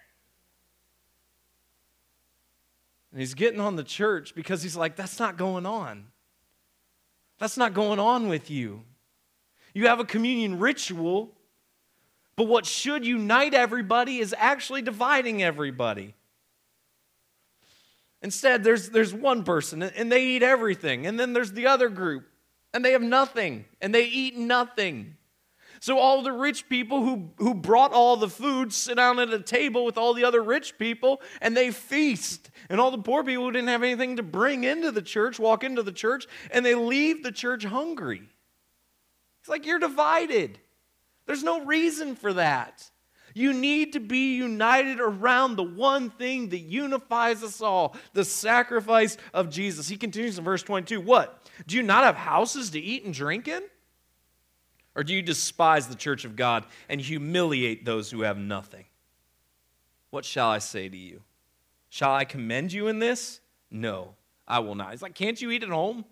And 3.10 3.20
he's 3.20 3.34
getting 3.34 3.60
on 3.60 3.76
the 3.76 3.84
church 3.84 4.34
because 4.34 4.62
he's 4.62 4.76
like, 4.76 4.96
that's 4.96 5.18
not 5.18 5.36
going 5.36 5.66
on. 5.66 6.06
That's 7.38 7.58
not 7.58 7.74
going 7.74 7.98
on 7.98 8.28
with 8.28 8.50
you. 8.50 8.84
You 9.74 9.86
have 9.86 10.00
a 10.00 10.04
communion 10.04 10.58
ritual, 10.58 11.32
but 12.36 12.46
what 12.46 12.66
should 12.66 13.06
unite 13.06 13.54
everybody 13.54 14.18
is 14.18 14.34
actually 14.36 14.82
dividing 14.82 15.42
everybody. 15.42 16.14
Instead, 18.22 18.62
there's, 18.62 18.90
there's 18.90 19.12
one 19.12 19.44
person 19.44 19.82
and 19.82 20.10
they 20.10 20.24
eat 20.26 20.42
everything, 20.42 21.06
and 21.06 21.18
then 21.18 21.32
there's 21.32 21.52
the 21.52 21.66
other 21.66 21.88
group 21.88 22.26
and 22.72 22.84
they 22.84 22.92
have 22.92 23.02
nothing 23.02 23.64
and 23.80 23.94
they 23.94 24.04
eat 24.04 24.36
nothing. 24.36 25.16
So 25.80 25.98
all 25.98 26.22
the 26.22 26.32
rich 26.32 26.68
people 26.68 27.02
who, 27.02 27.30
who 27.38 27.54
brought 27.54 27.92
all 27.92 28.16
the 28.16 28.28
food 28.28 28.72
sit 28.72 28.98
down 28.98 29.18
at 29.18 29.32
a 29.32 29.40
table 29.40 29.84
with 29.84 29.98
all 29.98 30.14
the 30.14 30.24
other 30.24 30.40
rich 30.40 30.78
people 30.78 31.20
and 31.40 31.56
they 31.56 31.72
feast. 31.72 32.50
And 32.70 32.80
all 32.80 32.92
the 32.92 32.98
poor 32.98 33.24
people 33.24 33.44
who 33.44 33.50
didn't 33.50 33.68
have 33.68 33.82
anything 33.82 34.16
to 34.16 34.22
bring 34.22 34.62
into 34.62 34.92
the 34.92 35.02
church 35.02 35.40
walk 35.40 35.64
into 35.64 35.82
the 35.82 35.92
church 35.92 36.26
and 36.52 36.64
they 36.64 36.76
leave 36.76 37.24
the 37.24 37.32
church 37.32 37.64
hungry. 37.64 38.28
It's 39.42 39.48
like 39.48 39.66
you're 39.66 39.80
divided. 39.80 40.60
There's 41.26 41.42
no 41.42 41.64
reason 41.64 42.14
for 42.14 42.32
that. 42.34 42.88
You 43.34 43.52
need 43.52 43.94
to 43.94 44.00
be 44.00 44.36
united 44.36 45.00
around 45.00 45.56
the 45.56 45.64
one 45.64 46.10
thing 46.10 46.50
that 46.50 46.60
unifies 46.60 47.42
us 47.42 47.60
all 47.60 47.96
the 48.12 48.24
sacrifice 48.24 49.16
of 49.34 49.50
Jesus. 49.50 49.88
He 49.88 49.96
continues 49.96 50.38
in 50.38 50.44
verse 50.44 50.62
22 50.62 51.00
What? 51.00 51.44
Do 51.66 51.76
you 51.76 51.82
not 51.82 52.04
have 52.04 52.14
houses 52.14 52.70
to 52.70 52.80
eat 52.80 53.04
and 53.04 53.12
drink 53.12 53.48
in? 53.48 53.62
Or 54.94 55.02
do 55.02 55.12
you 55.12 55.22
despise 55.22 55.88
the 55.88 55.96
church 55.96 56.24
of 56.24 56.36
God 56.36 56.64
and 56.88 57.00
humiliate 57.00 57.84
those 57.84 58.12
who 58.12 58.20
have 58.20 58.38
nothing? 58.38 58.84
What 60.10 60.24
shall 60.24 60.50
I 60.50 60.58
say 60.58 60.88
to 60.88 60.96
you? 60.96 61.22
Shall 61.88 62.14
I 62.14 62.24
commend 62.24 62.72
you 62.72 62.86
in 62.86 63.00
this? 63.00 63.40
No, 63.72 64.14
I 64.46 64.60
will 64.60 64.76
not. 64.76 64.92
He's 64.92 65.02
like, 65.02 65.16
Can't 65.16 65.42
you 65.42 65.50
eat 65.50 65.64
at 65.64 65.68
home? 65.68 66.04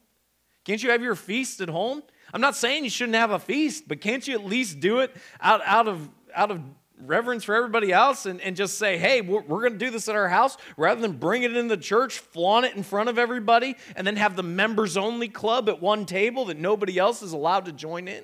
Can't 0.64 0.82
you 0.82 0.90
have 0.90 1.02
your 1.02 1.14
feast 1.14 1.60
at 1.60 1.68
home? 1.68 2.02
I'm 2.32 2.40
not 2.40 2.56
saying 2.56 2.84
you 2.84 2.90
shouldn't 2.90 3.16
have 3.16 3.30
a 3.30 3.38
feast, 3.38 3.84
but 3.88 4.00
can't 4.00 4.26
you 4.26 4.34
at 4.34 4.44
least 4.44 4.80
do 4.80 5.00
it 5.00 5.14
out, 5.40 5.60
out, 5.64 5.88
of, 5.88 6.08
out 6.34 6.50
of 6.50 6.60
reverence 7.04 7.44
for 7.44 7.54
everybody 7.54 7.92
else 7.92 8.26
and, 8.26 8.40
and 8.40 8.56
just 8.56 8.78
say, 8.78 8.98
hey, 8.98 9.20
we're, 9.20 9.40
we're 9.42 9.60
going 9.60 9.72
to 9.72 9.78
do 9.78 9.90
this 9.90 10.08
at 10.08 10.14
our 10.14 10.28
house 10.28 10.56
rather 10.76 11.00
than 11.00 11.12
bring 11.12 11.42
it 11.42 11.56
in 11.56 11.68
the 11.68 11.76
church, 11.76 12.18
flaunt 12.18 12.66
it 12.66 12.76
in 12.76 12.82
front 12.82 13.08
of 13.08 13.18
everybody, 13.18 13.76
and 13.96 14.06
then 14.06 14.16
have 14.16 14.36
the 14.36 14.42
members 14.42 14.96
only 14.96 15.28
club 15.28 15.68
at 15.68 15.80
one 15.80 16.06
table 16.06 16.44
that 16.46 16.58
nobody 16.58 16.98
else 16.98 17.22
is 17.22 17.32
allowed 17.32 17.64
to 17.66 17.72
join 17.72 18.08
in? 18.08 18.22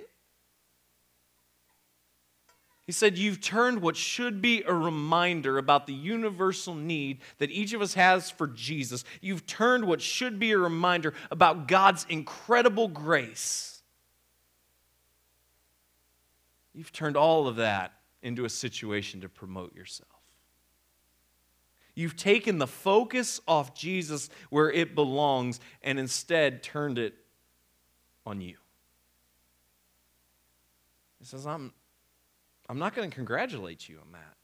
He 2.87 2.93
said, 2.93 3.19
You've 3.19 3.41
turned 3.41 3.83
what 3.83 3.97
should 3.97 4.41
be 4.41 4.63
a 4.63 4.73
reminder 4.73 5.59
about 5.59 5.89
the 5.89 5.93
universal 5.93 6.75
need 6.75 7.19
that 7.39 7.51
each 7.51 7.73
of 7.73 7.83
us 7.83 7.95
has 7.95 8.31
for 8.31 8.47
Jesus. 8.47 9.03
You've 9.21 9.45
turned 9.45 9.87
what 9.87 10.01
should 10.01 10.39
be 10.39 10.53
a 10.53 10.59
reminder 10.59 11.13
about 11.33 11.67
God's 11.67 12.07
incredible 12.09 12.87
grace 12.87 13.76
You've 16.77 16.93
turned 16.93 17.17
all 17.17 17.49
of 17.49 17.57
that 17.57 17.93
into 18.23 18.45
a 18.45 18.51
situation 18.51 19.23
to 19.23 19.31
promote 19.31 19.75
yourself. 19.75 20.11
You've 21.95 22.17
taken 22.17 22.59
the 22.59 22.67
focus 22.67 23.41
off 23.49 23.75
Jesus 23.75 24.29
where 24.51 24.71
it 24.71 24.95
belongs 24.95 25.59
and 25.83 25.99
instead 25.99 26.63
turned 26.63 26.99
it 26.99 27.15
on 28.27 28.43
you. 28.43 28.57
He 31.19 31.25
says, 31.25 31.47
I'm, 31.47 31.73
I'm 32.69 32.79
not 32.79 32.95
going 32.95 33.09
to 33.09 33.15
congratulate 33.15 33.89
you 33.89 33.97
on 34.05 34.13
that. 34.13 34.35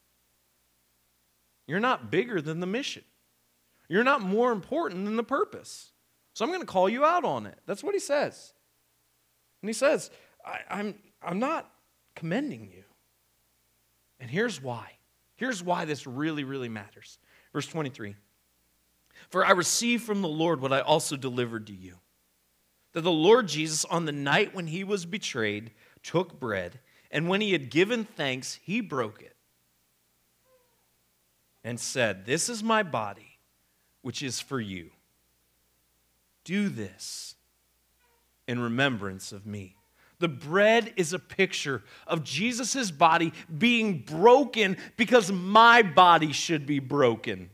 You're 1.67 1.79
not 1.79 2.09
bigger 2.09 2.41
than 2.41 2.59
the 2.59 2.65
mission. 2.65 3.03
You're 3.87 4.03
not 4.03 4.21
more 4.21 4.51
important 4.51 5.05
than 5.05 5.17
the 5.17 5.23
purpose. 5.23 5.91
So 6.33 6.43
I'm 6.43 6.49
going 6.49 6.61
to 6.61 6.65
call 6.65 6.89
you 6.89 7.05
out 7.05 7.23
on 7.23 7.45
it. 7.45 7.59
That's 7.67 7.83
what 7.83 7.93
he 7.93 7.99
says. 7.99 8.53
And 9.61 9.69
he 9.69 9.73
says, 9.73 10.09
I, 10.43 10.59
I'm, 10.71 10.95
I'm 11.21 11.37
not 11.37 11.69
commending 12.15 12.69
you. 12.73 12.83
And 14.19 14.29
here's 14.29 14.61
why. 14.61 14.91
Here's 15.35 15.63
why 15.63 15.85
this 15.85 16.07
really, 16.07 16.43
really 16.43 16.69
matters. 16.69 17.17
Verse 17.51 17.67
23 17.67 18.15
For 19.29 19.45
I 19.45 19.51
received 19.51 20.03
from 20.03 20.21
the 20.21 20.27
Lord 20.27 20.61
what 20.61 20.73
I 20.73 20.81
also 20.81 21.15
delivered 21.15 21.67
to 21.67 21.73
you 21.73 21.97
that 22.93 23.01
the 23.01 23.11
Lord 23.11 23.47
Jesus, 23.47 23.85
on 23.85 24.05
the 24.05 24.11
night 24.11 24.55
when 24.55 24.67
he 24.67 24.83
was 24.83 25.05
betrayed, 25.05 25.71
took 26.03 26.39
bread, 26.39 26.79
and 27.11 27.27
when 27.27 27.41
he 27.41 27.51
had 27.51 27.69
given 27.69 28.05
thanks, 28.05 28.59
he 28.63 28.81
broke 28.81 29.21
it 29.21 29.35
and 31.63 31.79
said, 31.79 32.25
This 32.25 32.49
is 32.49 32.63
my 32.63 32.83
body, 32.83 33.39
which 34.01 34.21
is 34.21 34.39
for 34.39 34.59
you. 34.59 34.91
Do 36.43 36.69
this 36.69 37.35
in 38.47 38.59
remembrance 38.59 39.31
of 39.31 39.45
me. 39.45 39.77
The 40.23 40.29
bread 40.29 40.93
is 40.95 41.11
a 41.11 41.19
picture 41.19 41.83
of 42.07 42.23
Jesus' 42.23 42.91
body 42.91 43.33
being 43.57 44.03
broken 44.03 44.77
because 44.95 45.29
my 45.29 45.81
body 45.81 46.31
should 46.31 46.65
be 46.65 46.79
broken. 46.79 47.49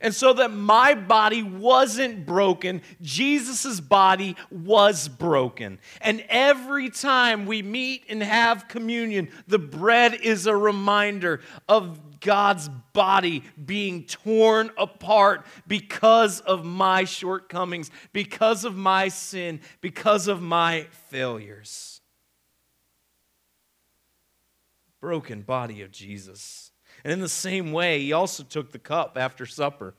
And 0.00 0.14
so 0.14 0.32
that 0.34 0.52
my 0.52 0.94
body 0.94 1.42
wasn't 1.42 2.26
broken, 2.26 2.82
Jesus' 3.00 3.80
body 3.80 4.36
was 4.50 5.08
broken. 5.08 5.78
And 6.00 6.24
every 6.28 6.90
time 6.90 7.46
we 7.46 7.62
meet 7.62 8.04
and 8.08 8.22
have 8.22 8.68
communion, 8.68 9.28
the 9.46 9.58
bread 9.58 10.14
is 10.14 10.46
a 10.46 10.56
reminder 10.56 11.40
of 11.68 12.20
God's 12.20 12.68
body 12.92 13.44
being 13.64 14.04
torn 14.04 14.70
apart 14.76 15.46
because 15.66 16.40
of 16.40 16.64
my 16.64 17.04
shortcomings, 17.04 17.90
because 18.12 18.64
of 18.64 18.76
my 18.76 19.08
sin, 19.08 19.60
because 19.80 20.28
of 20.28 20.42
my 20.42 20.86
failures. 21.08 22.00
Broken 25.00 25.42
body 25.42 25.82
of 25.82 25.92
Jesus. 25.92 26.67
And 27.08 27.14
in 27.14 27.20
the 27.20 27.28
same 27.30 27.72
way, 27.72 28.00
he 28.00 28.12
also 28.12 28.42
took 28.42 28.70
the 28.70 28.78
cup 28.78 29.16
after 29.16 29.46
supper, 29.46 29.94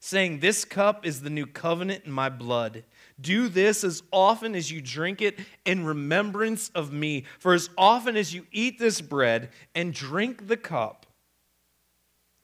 saying, 0.00 0.40
This 0.40 0.64
cup 0.64 1.06
is 1.06 1.20
the 1.20 1.30
new 1.30 1.46
covenant 1.46 2.04
in 2.04 2.10
my 2.10 2.28
blood. 2.28 2.82
Do 3.20 3.46
this 3.46 3.84
as 3.84 4.02
often 4.12 4.56
as 4.56 4.72
you 4.72 4.80
drink 4.80 5.22
it 5.22 5.38
in 5.64 5.84
remembrance 5.84 6.68
of 6.70 6.92
me. 6.92 7.26
For 7.38 7.54
as 7.54 7.70
often 7.78 8.16
as 8.16 8.34
you 8.34 8.44
eat 8.50 8.80
this 8.80 9.00
bread 9.00 9.50
and 9.72 9.94
drink 9.94 10.48
the 10.48 10.56
cup, 10.56 11.06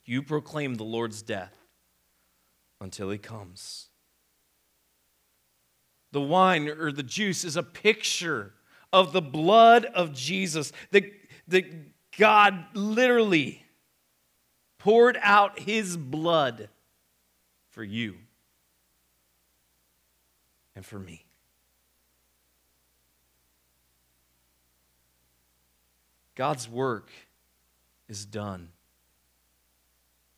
you 0.05 0.23
proclaim 0.23 0.77
the 0.77 0.85
Lord's 0.85 1.21
death 1.21 1.57
until 2.81 3.11
he 3.11 3.19
comes. 3.19 3.89
The 6.13 6.21
wine 6.21 6.69
or 6.69 6.93
the 6.93 7.03
juice 7.03 7.43
is 7.43 7.57
a 7.57 7.65
picture 7.65 8.55
of 8.93 9.13
the 9.13 9.21
blood 9.21 9.87
of 9.87 10.13
Jesus. 10.15 10.73
The, 10.93 11.11
the, 11.49 11.67
God 12.19 12.65
literally 12.75 13.65
poured 14.79 15.19
out 15.21 15.59
his 15.59 15.97
blood 15.97 16.69
for 17.71 17.85
you 17.85 18.17
and 20.75 20.85
for 20.85 20.99
me. 20.99 21.25
God's 26.35 26.69
work 26.69 27.11
is 28.09 28.25
done 28.25 28.69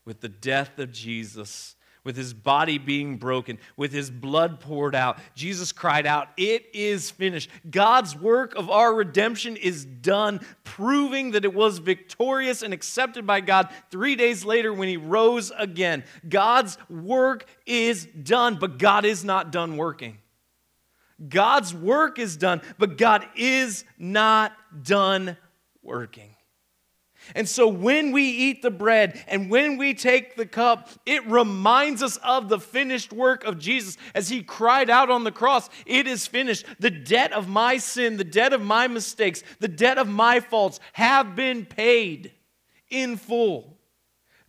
with 0.05 0.21
the 0.21 0.29
death 0.29 0.79
of 0.79 0.91
Jesus 0.91 1.75
with 2.09 2.17
his 2.17 2.33
body 2.33 2.79
being 2.79 3.17
broken, 3.17 3.59
with 3.77 3.91
his 3.91 4.09
blood 4.09 4.59
poured 4.59 4.95
out. 4.95 5.19
Jesus 5.35 5.71
cried 5.71 6.07
out, 6.07 6.29
It 6.37 6.65
is 6.73 7.11
finished. 7.11 7.51
God's 7.69 8.15
work 8.15 8.55
of 8.55 8.67
our 8.71 8.95
redemption 8.95 9.55
is 9.55 9.85
done, 9.85 10.39
proving 10.63 11.29
that 11.33 11.45
it 11.45 11.53
was 11.53 11.77
victorious 11.77 12.63
and 12.63 12.73
accepted 12.73 13.27
by 13.27 13.41
God 13.41 13.69
three 13.91 14.15
days 14.15 14.43
later 14.43 14.73
when 14.73 14.87
he 14.87 14.97
rose 14.97 15.51
again. 15.55 16.03
God's 16.27 16.79
work 16.89 17.45
is 17.67 18.05
done, 18.05 18.57
but 18.59 18.79
God 18.79 19.05
is 19.05 19.23
not 19.23 19.51
done 19.51 19.77
working. 19.77 20.17
God's 21.27 21.75
work 21.75 22.17
is 22.17 22.37
done, 22.37 22.61
but 22.79 22.97
God 22.97 23.23
is 23.35 23.85
not 23.99 24.51
done 24.83 25.37
working. 25.83 26.35
And 27.35 27.47
so 27.47 27.67
when 27.67 28.11
we 28.11 28.23
eat 28.23 28.61
the 28.61 28.71
bread 28.71 29.23
and 29.27 29.49
when 29.49 29.77
we 29.77 29.93
take 29.93 30.35
the 30.35 30.45
cup, 30.45 30.89
it 31.05 31.25
reminds 31.27 32.03
us 32.03 32.17
of 32.17 32.49
the 32.49 32.59
finished 32.59 33.13
work 33.13 33.43
of 33.43 33.59
Jesus 33.59 33.97
as 34.13 34.29
he 34.29 34.43
cried 34.43 34.89
out 34.89 35.09
on 35.09 35.23
the 35.23 35.31
cross, 35.31 35.69
It 35.85 36.07
is 36.07 36.27
finished. 36.27 36.65
The 36.79 36.91
debt 36.91 37.33
of 37.33 37.47
my 37.47 37.77
sin, 37.77 38.17
the 38.17 38.23
debt 38.23 38.53
of 38.53 38.61
my 38.61 38.87
mistakes, 38.87 39.43
the 39.59 39.67
debt 39.67 39.97
of 39.97 40.07
my 40.07 40.39
faults 40.39 40.79
have 40.93 41.35
been 41.35 41.65
paid 41.65 42.31
in 42.89 43.17
full. 43.17 43.78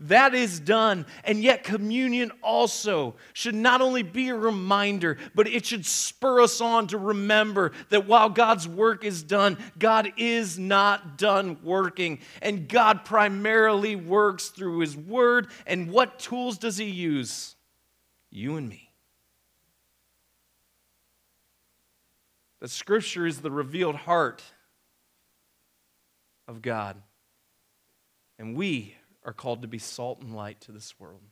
That 0.05 0.35
is 0.35 0.59
done. 0.59 1.05
And 1.25 1.43
yet, 1.43 1.63
communion 1.63 2.33
also 2.43 3.17
should 3.35 3.55
not 3.55 3.83
only 3.83 4.03
be 4.03 4.31
a 4.31 4.35
reminder, 4.35 5.19
but 5.35 5.47
it 5.47 5.67
should 5.67 5.85
spur 5.85 6.41
us 6.41 6.63
on 6.63 6.87
to 6.89 6.99
remember 6.99 7.73
that 7.91 8.07
while 8.07 8.31
God's 8.31 8.67
work 8.67 9.05
is 9.05 9.23
done, 9.23 9.59
God 9.79 10.11
is 10.17 10.59
not 10.59 11.19
done 11.19 11.59
working. 11.63 12.21
And 12.41 12.67
God 12.67 13.05
primarily 13.05 13.95
works 13.95 14.49
through 14.49 14.79
His 14.79 14.97
Word. 14.97 15.49
And 15.67 15.91
what 15.91 16.19
tools 16.19 16.57
does 16.57 16.79
He 16.79 16.87
use? 16.87 17.55
You 18.31 18.57
and 18.57 18.71
me. 18.71 18.91
The 22.61 22.69
Scripture 22.69 23.27
is 23.27 23.43
the 23.43 23.51
revealed 23.51 23.97
heart 23.97 24.43
of 26.49 26.63
God. 26.63 26.97
And 28.39 28.57
we 28.57 28.97
are 29.25 29.33
called 29.33 29.63
to 29.63 29.69
be 29.69 29.79
salt 29.79 30.23
and 30.23 30.35
light 30.35 30.61
to 30.63 30.73
this 30.73 30.99
world. 30.99 31.23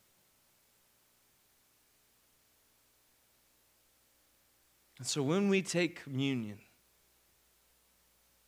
And 4.99 5.07
so 5.07 5.23
when 5.23 5.49
we 5.49 5.63
take 5.63 6.03
communion, 6.03 6.59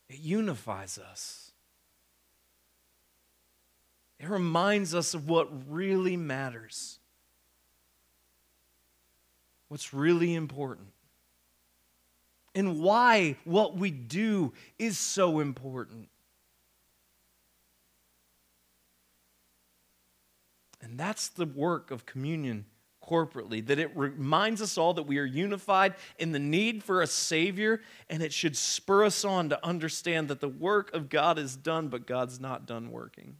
it 0.08 0.18
unifies 0.18 0.98
us. 0.98 1.52
It 4.18 4.28
reminds 4.28 4.94
us 4.94 5.14
of 5.14 5.28
what 5.28 5.48
really 5.70 6.16
matters, 6.16 6.98
what's 9.68 9.94
really 9.94 10.34
important, 10.34 10.88
and 12.54 12.80
why 12.80 13.36
what 13.44 13.76
we 13.76 13.90
do 13.90 14.52
is 14.78 14.98
so 14.98 15.38
important. 15.40 16.08
And 20.80 20.98
that's 20.98 21.28
the 21.28 21.46
work 21.46 21.90
of 21.90 22.06
communion 22.06 22.66
corporately, 23.04 23.64
that 23.66 23.78
it 23.78 23.96
reminds 23.96 24.62
us 24.62 24.78
all 24.78 24.94
that 24.94 25.02
we 25.02 25.18
are 25.18 25.24
unified 25.24 25.94
in 26.18 26.32
the 26.32 26.38
need 26.38 26.84
for 26.84 27.02
a 27.02 27.06
Savior, 27.06 27.80
and 28.08 28.22
it 28.22 28.32
should 28.32 28.56
spur 28.56 29.04
us 29.04 29.24
on 29.24 29.48
to 29.48 29.66
understand 29.66 30.28
that 30.28 30.40
the 30.40 30.48
work 30.48 30.92
of 30.94 31.08
God 31.08 31.38
is 31.38 31.56
done, 31.56 31.88
but 31.88 32.06
God's 32.06 32.38
not 32.38 32.66
done 32.66 32.90
working. 32.90 33.36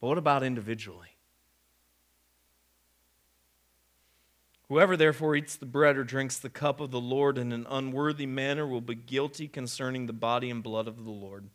But 0.00 0.08
what 0.08 0.18
about 0.18 0.42
individually? 0.42 1.08
Whoever 4.68 4.96
therefore 4.96 5.36
eats 5.36 5.56
the 5.56 5.66
bread 5.66 5.96
or 5.96 6.04
drinks 6.04 6.38
the 6.38 6.48
cup 6.48 6.80
of 6.80 6.90
the 6.90 7.00
Lord 7.00 7.38
in 7.38 7.52
an 7.52 7.66
unworthy 7.68 8.26
manner 8.26 8.66
will 8.66 8.80
be 8.80 8.96
guilty 8.96 9.46
concerning 9.46 10.06
the 10.06 10.12
body 10.12 10.50
and 10.50 10.62
blood 10.62 10.88
of 10.88 11.04
the 11.04 11.10
Lord. 11.10 11.50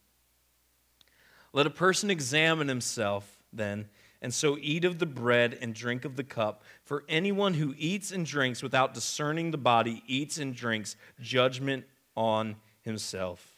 Let 1.53 1.67
a 1.67 1.71
person 1.71 2.09
examine 2.09 2.67
himself 2.67 3.37
then, 3.51 3.89
and 4.21 4.33
so 4.33 4.57
eat 4.59 4.85
of 4.85 4.99
the 4.99 5.05
bread 5.05 5.57
and 5.61 5.73
drink 5.73 6.05
of 6.05 6.15
the 6.15 6.23
cup. 6.23 6.63
For 6.83 7.03
anyone 7.09 7.55
who 7.55 7.75
eats 7.77 8.11
and 8.11 8.25
drinks 8.25 8.63
without 8.63 8.93
discerning 8.93 9.51
the 9.51 9.57
body 9.57 10.03
eats 10.07 10.37
and 10.37 10.55
drinks 10.55 10.95
judgment 11.19 11.85
on 12.15 12.55
himself. 12.81 13.55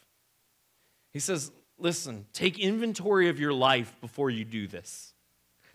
He 1.12 1.20
says, 1.20 1.52
Listen, 1.78 2.26
take 2.32 2.58
inventory 2.58 3.28
of 3.28 3.40
your 3.40 3.52
life 3.52 3.96
before 4.00 4.30
you 4.30 4.44
do 4.44 4.68
this. 4.68 5.13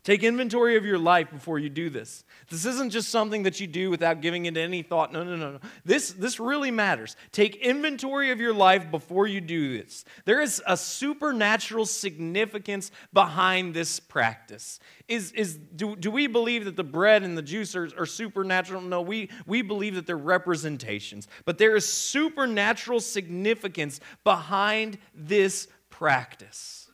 Take 0.04 0.24
inventory 0.24 0.78
of 0.78 0.86
your 0.86 0.98
life 0.98 1.30
before 1.30 1.60
you 1.60 1.70
do 1.70 1.90
this. 1.90 2.24
This 2.50 2.66
isn't 2.66 2.92
just 2.92 3.10
something 3.10 3.44
that 3.44 3.60
you 3.60 3.68
do 3.68 3.90
without 3.90 4.22
giving 4.22 4.46
it 4.46 4.56
any 4.56 4.82
thought. 4.82 5.12
No, 5.12 5.24
no, 5.24 5.36
no, 5.36 5.52
no. 5.52 5.60
This, 5.84 6.12
this 6.14 6.40
really 6.40 6.72
matters. 6.72 7.16
Take 7.32 7.58
inventory 7.58 8.32
of 8.32 8.40
your 8.40 8.54
life 8.54 8.90
before 8.90 9.28
you 9.28 9.42
do 9.42 9.78
this. 9.78 10.06
There 10.26 10.42
is 10.42 10.62
a 10.66 10.78
supernatural 10.78 11.86
significance 11.86 12.92
behind 13.12 13.74
this 13.74 14.00
practice. 14.00 14.80
Is, 15.08 15.32
is, 15.34 15.56
do, 15.58 15.96
do 15.96 16.12
we 16.12 16.28
believe 16.28 16.66
that 16.66 16.76
the 16.76 16.84
bread 16.84 17.24
and 17.24 17.38
the 17.38 17.42
juice 17.42 17.76
are, 17.76 17.90
are 17.98 18.06
supernatural? 18.06 18.82
No, 18.82 19.02
we, 19.02 19.30
we 19.46 19.62
believe 19.62 19.96
that 19.96 20.08
they're 20.08 20.18
representations. 20.18 21.28
But 21.44 21.58
there 21.58 21.76
is 21.76 21.92
supernatural 21.92 23.02
significance 23.02 24.00
behind 24.24 24.98
this 25.14 25.68
practice. 25.90 26.89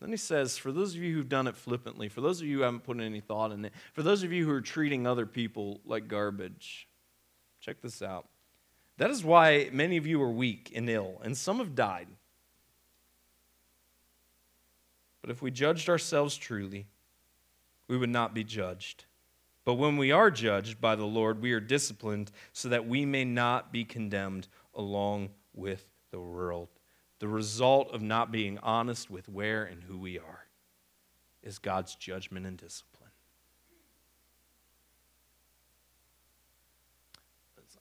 Then 0.00 0.10
he 0.10 0.16
says, 0.16 0.56
for 0.56 0.70
those 0.70 0.94
of 0.94 1.02
you 1.02 1.14
who've 1.14 1.28
done 1.28 1.48
it 1.48 1.56
flippantly, 1.56 2.08
for 2.08 2.20
those 2.20 2.40
of 2.40 2.46
you 2.46 2.58
who 2.58 2.62
haven't 2.62 2.84
put 2.84 3.00
any 3.00 3.20
thought 3.20 3.50
in 3.50 3.64
it, 3.64 3.72
for 3.92 4.02
those 4.02 4.22
of 4.22 4.32
you 4.32 4.44
who 4.44 4.52
are 4.52 4.60
treating 4.60 5.06
other 5.06 5.26
people 5.26 5.80
like 5.84 6.06
garbage, 6.06 6.86
check 7.60 7.80
this 7.80 8.00
out. 8.00 8.28
That 8.98 9.10
is 9.10 9.24
why 9.24 9.70
many 9.72 9.96
of 9.96 10.06
you 10.06 10.22
are 10.22 10.30
weak 10.30 10.72
and 10.74 10.88
ill, 10.88 11.20
and 11.24 11.36
some 11.36 11.58
have 11.58 11.74
died. 11.74 12.08
But 15.20 15.30
if 15.30 15.42
we 15.42 15.50
judged 15.50 15.88
ourselves 15.88 16.36
truly, 16.36 16.86
we 17.88 17.96
would 17.96 18.10
not 18.10 18.34
be 18.34 18.44
judged. 18.44 19.04
But 19.64 19.74
when 19.74 19.96
we 19.96 20.12
are 20.12 20.30
judged 20.30 20.80
by 20.80 20.94
the 20.94 21.04
Lord, 21.04 21.42
we 21.42 21.52
are 21.52 21.60
disciplined 21.60 22.30
so 22.52 22.68
that 22.68 22.86
we 22.86 23.04
may 23.04 23.24
not 23.24 23.72
be 23.72 23.84
condemned 23.84 24.48
along 24.74 25.30
with 25.54 25.84
the 26.10 26.20
world. 26.20 26.68
The 27.18 27.28
result 27.28 27.92
of 27.92 28.02
not 28.02 28.30
being 28.30 28.58
honest 28.58 29.10
with 29.10 29.28
where 29.28 29.64
and 29.64 29.82
who 29.82 29.98
we 29.98 30.18
are 30.18 30.46
is 31.42 31.58
God's 31.58 31.94
judgment 31.96 32.46
and 32.46 32.56
discipline. 32.56 32.98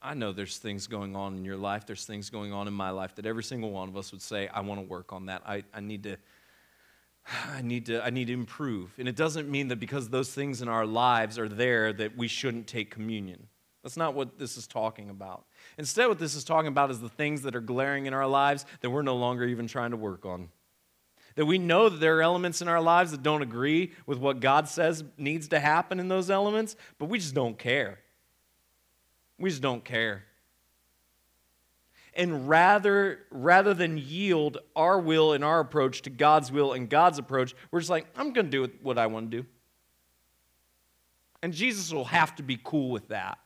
I 0.01 0.13
know 0.13 0.31
there's 0.31 0.57
things 0.57 0.87
going 0.87 1.15
on 1.15 1.35
in 1.35 1.43
your 1.43 1.57
life, 1.57 1.85
there's 1.85 2.05
things 2.05 2.29
going 2.29 2.53
on 2.53 2.67
in 2.67 2.73
my 2.73 2.91
life 2.91 3.15
that 3.15 3.25
every 3.25 3.43
single 3.43 3.71
one 3.71 3.89
of 3.89 3.97
us 3.97 4.11
would 4.11 4.21
say, 4.21 4.47
I 4.47 4.61
want 4.61 4.79
to 4.79 4.87
work 4.87 5.11
on 5.11 5.25
that. 5.25 5.41
I, 5.45 5.63
I 5.73 5.79
need 5.79 6.03
to. 6.03 6.17
I 7.53 7.61
need 7.61 7.87
to 7.87 8.05
I 8.05 8.09
need 8.09 8.27
to 8.27 8.33
improve. 8.33 8.93
And 8.97 9.05
it 9.05 9.17
doesn't 9.17 9.49
mean 9.49 9.67
that 9.67 9.81
because 9.81 10.07
those 10.07 10.33
things 10.33 10.61
in 10.61 10.69
our 10.69 10.85
lives 10.85 11.37
are 11.37 11.49
there 11.49 11.91
that 11.91 12.15
we 12.15 12.29
shouldn't 12.29 12.67
take 12.67 12.89
communion. 12.89 13.47
That's 13.87 13.95
not 13.95 14.15
what 14.15 14.37
this 14.37 14.57
is 14.57 14.67
talking 14.67 15.09
about. 15.09 15.45
Instead, 15.77 16.09
what 16.09 16.19
this 16.19 16.35
is 16.35 16.43
talking 16.43 16.67
about 16.67 16.91
is 16.91 16.99
the 16.99 17.07
things 17.07 17.43
that 17.43 17.55
are 17.55 17.61
glaring 17.61 18.05
in 18.05 18.13
our 18.13 18.27
lives 18.27 18.65
that 18.81 18.89
we're 18.89 19.01
no 19.01 19.15
longer 19.15 19.45
even 19.45 19.65
trying 19.65 19.91
to 19.91 19.97
work 19.97 20.25
on. 20.25 20.49
That 21.35 21.45
we 21.45 21.57
know 21.57 21.87
that 21.87 22.01
there 22.01 22.17
are 22.17 22.21
elements 22.21 22.61
in 22.61 22.67
our 22.67 22.81
lives 22.81 23.11
that 23.11 23.23
don't 23.23 23.41
agree 23.41 23.93
with 24.05 24.17
what 24.17 24.41
God 24.41 24.67
says 24.67 25.05
needs 25.17 25.47
to 25.47 25.59
happen 25.61 26.01
in 26.01 26.09
those 26.09 26.29
elements, 26.29 26.75
but 26.99 27.05
we 27.05 27.17
just 27.17 27.33
don't 27.33 27.57
care. 27.57 27.99
We 29.39 29.51
just 29.51 29.61
don't 29.61 29.85
care. 29.85 30.25
And 32.13 32.49
rather, 32.49 33.19
rather 33.31 33.73
than 33.73 33.97
yield 33.97 34.57
our 34.75 34.99
will 34.99 35.31
and 35.31 35.45
our 35.45 35.61
approach 35.61 36.01
to 36.01 36.09
God's 36.09 36.51
will 36.51 36.73
and 36.73 36.89
God's 36.89 37.19
approach, 37.19 37.55
we're 37.71 37.79
just 37.79 37.89
like, 37.89 38.07
I'm 38.17 38.33
going 38.33 38.51
to 38.51 38.67
do 38.67 38.69
what 38.81 38.97
I 38.97 39.07
want 39.07 39.31
to 39.31 39.43
do. 39.43 39.47
And 41.41 41.53
Jesus 41.53 41.93
will 41.93 42.03
have 42.03 42.35
to 42.35 42.43
be 42.43 42.59
cool 42.61 42.89
with 42.89 43.07
that. 43.07 43.37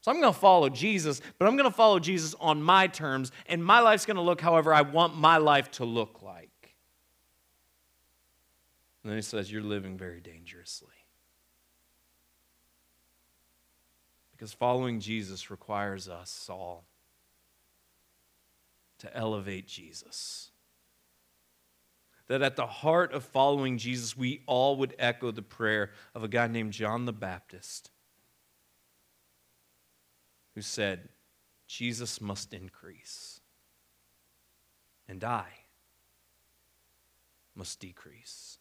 So 0.00 0.10
I'm 0.10 0.20
going 0.20 0.32
to 0.32 0.38
follow 0.38 0.70
Jesus, 0.70 1.20
but 1.38 1.46
I'm 1.46 1.56
going 1.56 1.70
to 1.70 1.76
follow 1.76 1.98
Jesus 1.98 2.34
on 2.40 2.62
my 2.62 2.86
terms, 2.86 3.32
and 3.46 3.62
my 3.62 3.80
life's 3.80 4.06
going 4.06 4.16
to 4.16 4.22
look 4.22 4.40
however 4.40 4.72
I 4.72 4.80
want 4.80 5.16
my 5.16 5.36
life 5.36 5.70
to 5.72 5.84
look 5.84 6.22
like. 6.22 6.48
And 9.02 9.10
then 9.10 9.18
he 9.18 9.22
says, 9.22 9.52
You're 9.52 9.62
living 9.62 9.98
very 9.98 10.20
dangerously. 10.20 10.88
Because 14.32 14.52
following 14.54 15.00
Jesus 15.00 15.50
requires 15.50 16.08
us 16.08 16.48
all 16.50 16.86
to 18.98 19.14
elevate 19.14 19.66
Jesus. 19.66 20.50
That 22.28 22.40
at 22.40 22.56
the 22.56 22.66
heart 22.66 23.12
of 23.12 23.24
following 23.24 23.76
Jesus, 23.76 24.16
we 24.16 24.42
all 24.46 24.76
would 24.76 24.94
echo 24.98 25.30
the 25.30 25.42
prayer 25.42 25.90
of 26.14 26.24
a 26.24 26.28
guy 26.28 26.46
named 26.46 26.72
John 26.72 27.04
the 27.04 27.12
Baptist 27.12 27.90
who 30.54 30.62
said, 30.62 31.08
Jesus 31.66 32.20
must 32.20 32.52
increase, 32.52 33.40
and 35.08 35.22
I 35.22 35.46
must 37.54 37.78
decrease. 37.78 38.58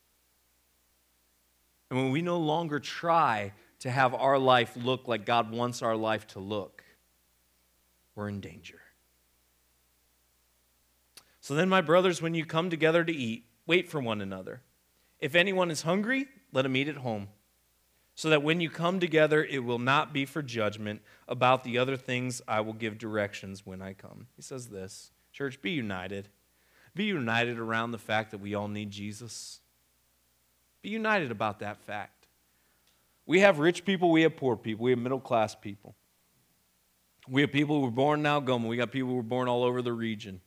And 1.89 1.97
when 1.97 2.11
we 2.11 2.21
no 2.21 2.37
longer 2.37 2.79
try 2.79 3.53
to 3.79 3.89
have 3.89 4.13
our 4.13 4.37
life 4.37 4.75
look 4.75 5.07
like 5.07 5.25
God 5.25 5.51
wants 5.51 5.81
our 5.81 5.95
life 5.95 6.27
to 6.27 6.39
look, 6.39 6.83
we're 8.13 8.29
in 8.29 8.41
danger. 8.41 8.79
So 11.41 11.55
then, 11.55 11.69
my 11.69 11.81
brothers, 11.81 12.21
when 12.21 12.35
you 12.35 12.45
come 12.45 12.69
together 12.69 13.03
to 13.03 13.11
eat, 13.11 13.45
wait 13.65 13.89
for 13.89 13.99
one 13.99 14.21
another. 14.21 14.61
If 15.19 15.33
anyone 15.33 15.71
is 15.71 15.81
hungry, 15.81 16.27
let 16.51 16.65
him 16.65 16.75
eat 16.75 16.87
at 16.87 16.97
home 16.97 17.29
so 18.19 18.27
that 18.27 18.43
when 18.43 18.59
you 18.59 18.69
come 18.69 18.99
together, 18.99 19.45
it 19.45 19.59
will 19.59 19.79
not 19.79 20.11
be 20.11 20.25
for 20.25 20.41
judgment. 20.41 21.01
About 21.29 21.63
the 21.63 21.77
other 21.77 21.95
things, 21.95 22.41
I 22.49 22.59
will 22.59 22.73
give 22.73 22.97
directions 22.97 23.65
when 23.65 23.81
I 23.81 23.93
come. 23.93 24.27
He 24.35 24.41
says 24.41 24.67
this 24.67 25.11
Church, 25.31 25.61
be 25.61 25.71
united. 25.71 26.27
Be 26.93 27.05
united 27.05 27.57
around 27.57 27.91
the 27.91 27.97
fact 27.97 28.31
that 28.31 28.39
we 28.39 28.55
all 28.55 28.67
need 28.67 28.91
Jesus. 28.91 29.61
Be 30.81 30.89
united 30.89 31.31
about 31.31 31.59
that 31.59 31.77
fact. 31.77 32.27
We 33.25 33.39
have 33.39 33.57
rich 33.57 33.85
people, 33.85 34.11
we 34.11 34.23
have 34.23 34.35
poor 34.35 34.57
people, 34.57 34.83
we 34.83 34.91
have 34.91 34.99
middle 34.99 35.21
class 35.21 35.55
people. 35.55 35.95
We 37.29 37.39
have 37.39 37.53
people 37.53 37.77
who 37.77 37.85
were 37.85 37.89
born 37.89 38.19
in 38.19 38.25
Algoma, 38.25 38.67
we 38.67 38.75
got 38.75 38.91
people 38.91 39.11
who 39.11 39.15
were 39.15 39.23
born 39.23 39.47
all 39.47 39.63
over 39.63 39.81
the 39.81 39.93
region. 39.93 40.41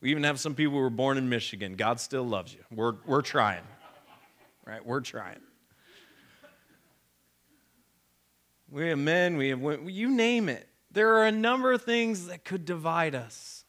We 0.00 0.10
even 0.10 0.24
have 0.24 0.40
some 0.40 0.56
people 0.56 0.72
who 0.72 0.80
were 0.80 0.90
born 0.90 1.18
in 1.18 1.28
Michigan. 1.28 1.74
God 1.76 2.00
still 2.00 2.24
loves 2.24 2.52
you. 2.52 2.64
We're, 2.74 2.94
we're 3.06 3.22
trying, 3.22 3.62
right? 4.66 4.84
We're 4.84 5.02
trying. 5.02 5.38
We 8.72 8.88
have 8.88 8.98
men, 8.98 9.36
we 9.36 9.50
have 9.50 9.60
women, 9.60 9.90
you 9.90 10.10
name 10.10 10.48
it. 10.48 10.66
There 10.90 11.18
are 11.18 11.26
a 11.26 11.32
number 11.32 11.72
of 11.72 11.82
things 11.82 12.28
that 12.28 12.42
could 12.42 12.64
divide 12.64 13.14
us. 13.14 13.66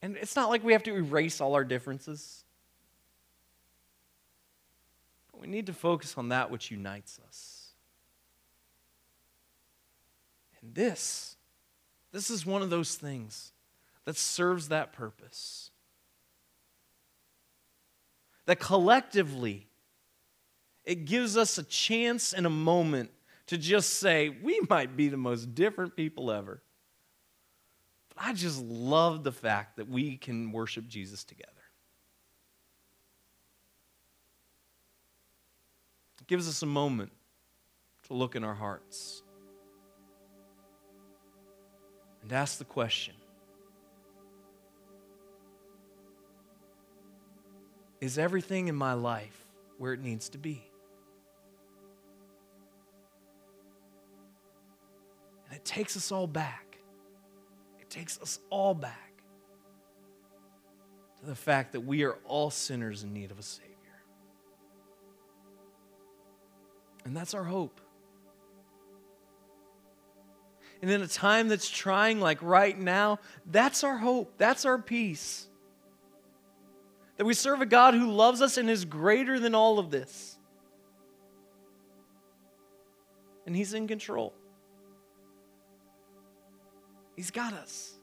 And 0.00 0.16
it's 0.16 0.34
not 0.34 0.48
like 0.48 0.64
we 0.64 0.72
have 0.72 0.82
to 0.84 0.94
erase 0.94 1.42
all 1.42 1.54
our 1.54 1.64
differences. 1.64 2.42
But 5.30 5.42
we 5.42 5.46
need 5.46 5.66
to 5.66 5.74
focus 5.74 6.16
on 6.16 6.30
that 6.30 6.50
which 6.50 6.70
unites 6.70 7.20
us. 7.26 7.68
And 10.62 10.74
this, 10.74 11.36
this 12.12 12.30
is 12.30 12.46
one 12.46 12.62
of 12.62 12.70
those 12.70 12.94
things 12.94 13.52
that 14.06 14.16
serves 14.16 14.68
that 14.68 14.94
purpose. 14.94 15.70
That 18.46 18.58
collectively, 18.58 19.66
it 20.86 21.04
gives 21.04 21.36
us 21.36 21.58
a 21.58 21.64
chance 21.64 22.32
and 22.32 22.46
a 22.46 22.50
moment 22.50 23.10
to 23.48 23.58
just 23.58 23.94
say, 23.94 24.28
we 24.28 24.60
might 24.70 24.96
be 24.96 25.08
the 25.08 25.16
most 25.16 25.54
different 25.54 25.96
people 25.96 26.30
ever. 26.30 26.62
But 28.14 28.24
I 28.24 28.32
just 28.32 28.62
love 28.62 29.24
the 29.24 29.32
fact 29.32 29.76
that 29.76 29.88
we 29.88 30.16
can 30.16 30.52
worship 30.52 30.86
Jesus 30.86 31.24
together. 31.24 31.50
It 36.20 36.28
gives 36.28 36.48
us 36.48 36.62
a 36.62 36.66
moment 36.66 37.10
to 38.06 38.14
look 38.14 38.36
in 38.36 38.44
our 38.44 38.54
hearts 38.54 39.22
and 42.22 42.32
ask 42.32 42.58
the 42.58 42.64
question 42.64 43.14
Is 48.00 48.18
everything 48.18 48.68
in 48.68 48.76
my 48.76 48.92
life 48.92 49.44
where 49.78 49.92
it 49.92 50.00
needs 50.00 50.28
to 50.28 50.38
be? 50.38 50.62
Takes 55.66 55.96
us 55.96 56.10
all 56.10 56.26
back. 56.26 56.78
It 57.80 57.90
takes 57.90 58.20
us 58.20 58.38
all 58.50 58.74
back 58.74 59.22
to 61.20 61.26
the 61.26 61.34
fact 61.34 61.72
that 61.72 61.80
we 61.80 62.04
are 62.04 62.16
all 62.24 62.50
sinners 62.50 63.02
in 63.02 63.12
need 63.12 63.30
of 63.30 63.38
a 63.38 63.42
Savior. 63.42 63.72
And 67.04 67.16
that's 67.16 67.34
our 67.34 67.44
hope. 67.44 67.80
And 70.82 70.90
in 70.90 71.00
a 71.00 71.08
time 71.08 71.48
that's 71.48 71.68
trying, 71.68 72.20
like 72.20 72.38
right 72.42 72.78
now, 72.78 73.18
that's 73.46 73.82
our 73.82 73.96
hope. 73.96 74.34
That's 74.38 74.64
our 74.64 74.78
peace. 74.78 75.46
That 77.16 77.24
we 77.24 77.34
serve 77.34 77.62
a 77.62 77.66
God 77.66 77.94
who 77.94 78.10
loves 78.10 78.42
us 78.42 78.58
and 78.58 78.68
is 78.68 78.84
greater 78.84 79.40
than 79.40 79.54
all 79.54 79.78
of 79.78 79.90
this. 79.90 80.36
And 83.46 83.56
He's 83.56 83.72
in 83.72 83.88
control. 83.88 84.34
He's 87.16 87.30
got 87.30 87.54
us. 87.54 87.94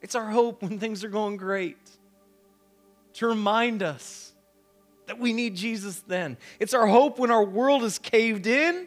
It's 0.00 0.14
our 0.14 0.30
hope 0.30 0.62
when 0.62 0.78
things 0.78 1.02
are 1.02 1.08
going 1.08 1.36
great 1.36 1.76
to 3.14 3.26
remind 3.26 3.82
us 3.82 4.32
that 5.06 5.18
we 5.18 5.32
need 5.32 5.56
Jesus 5.56 6.00
then. 6.06 6.36
It's 6.60 6.72
our 6.72 6.86
hope 6.86 7.18
when 7.18 7.32
our 7.32 7.44
world 7.44 7.82
is 7.82 7.98
caved 7.98 8.46
in 8.46 8.86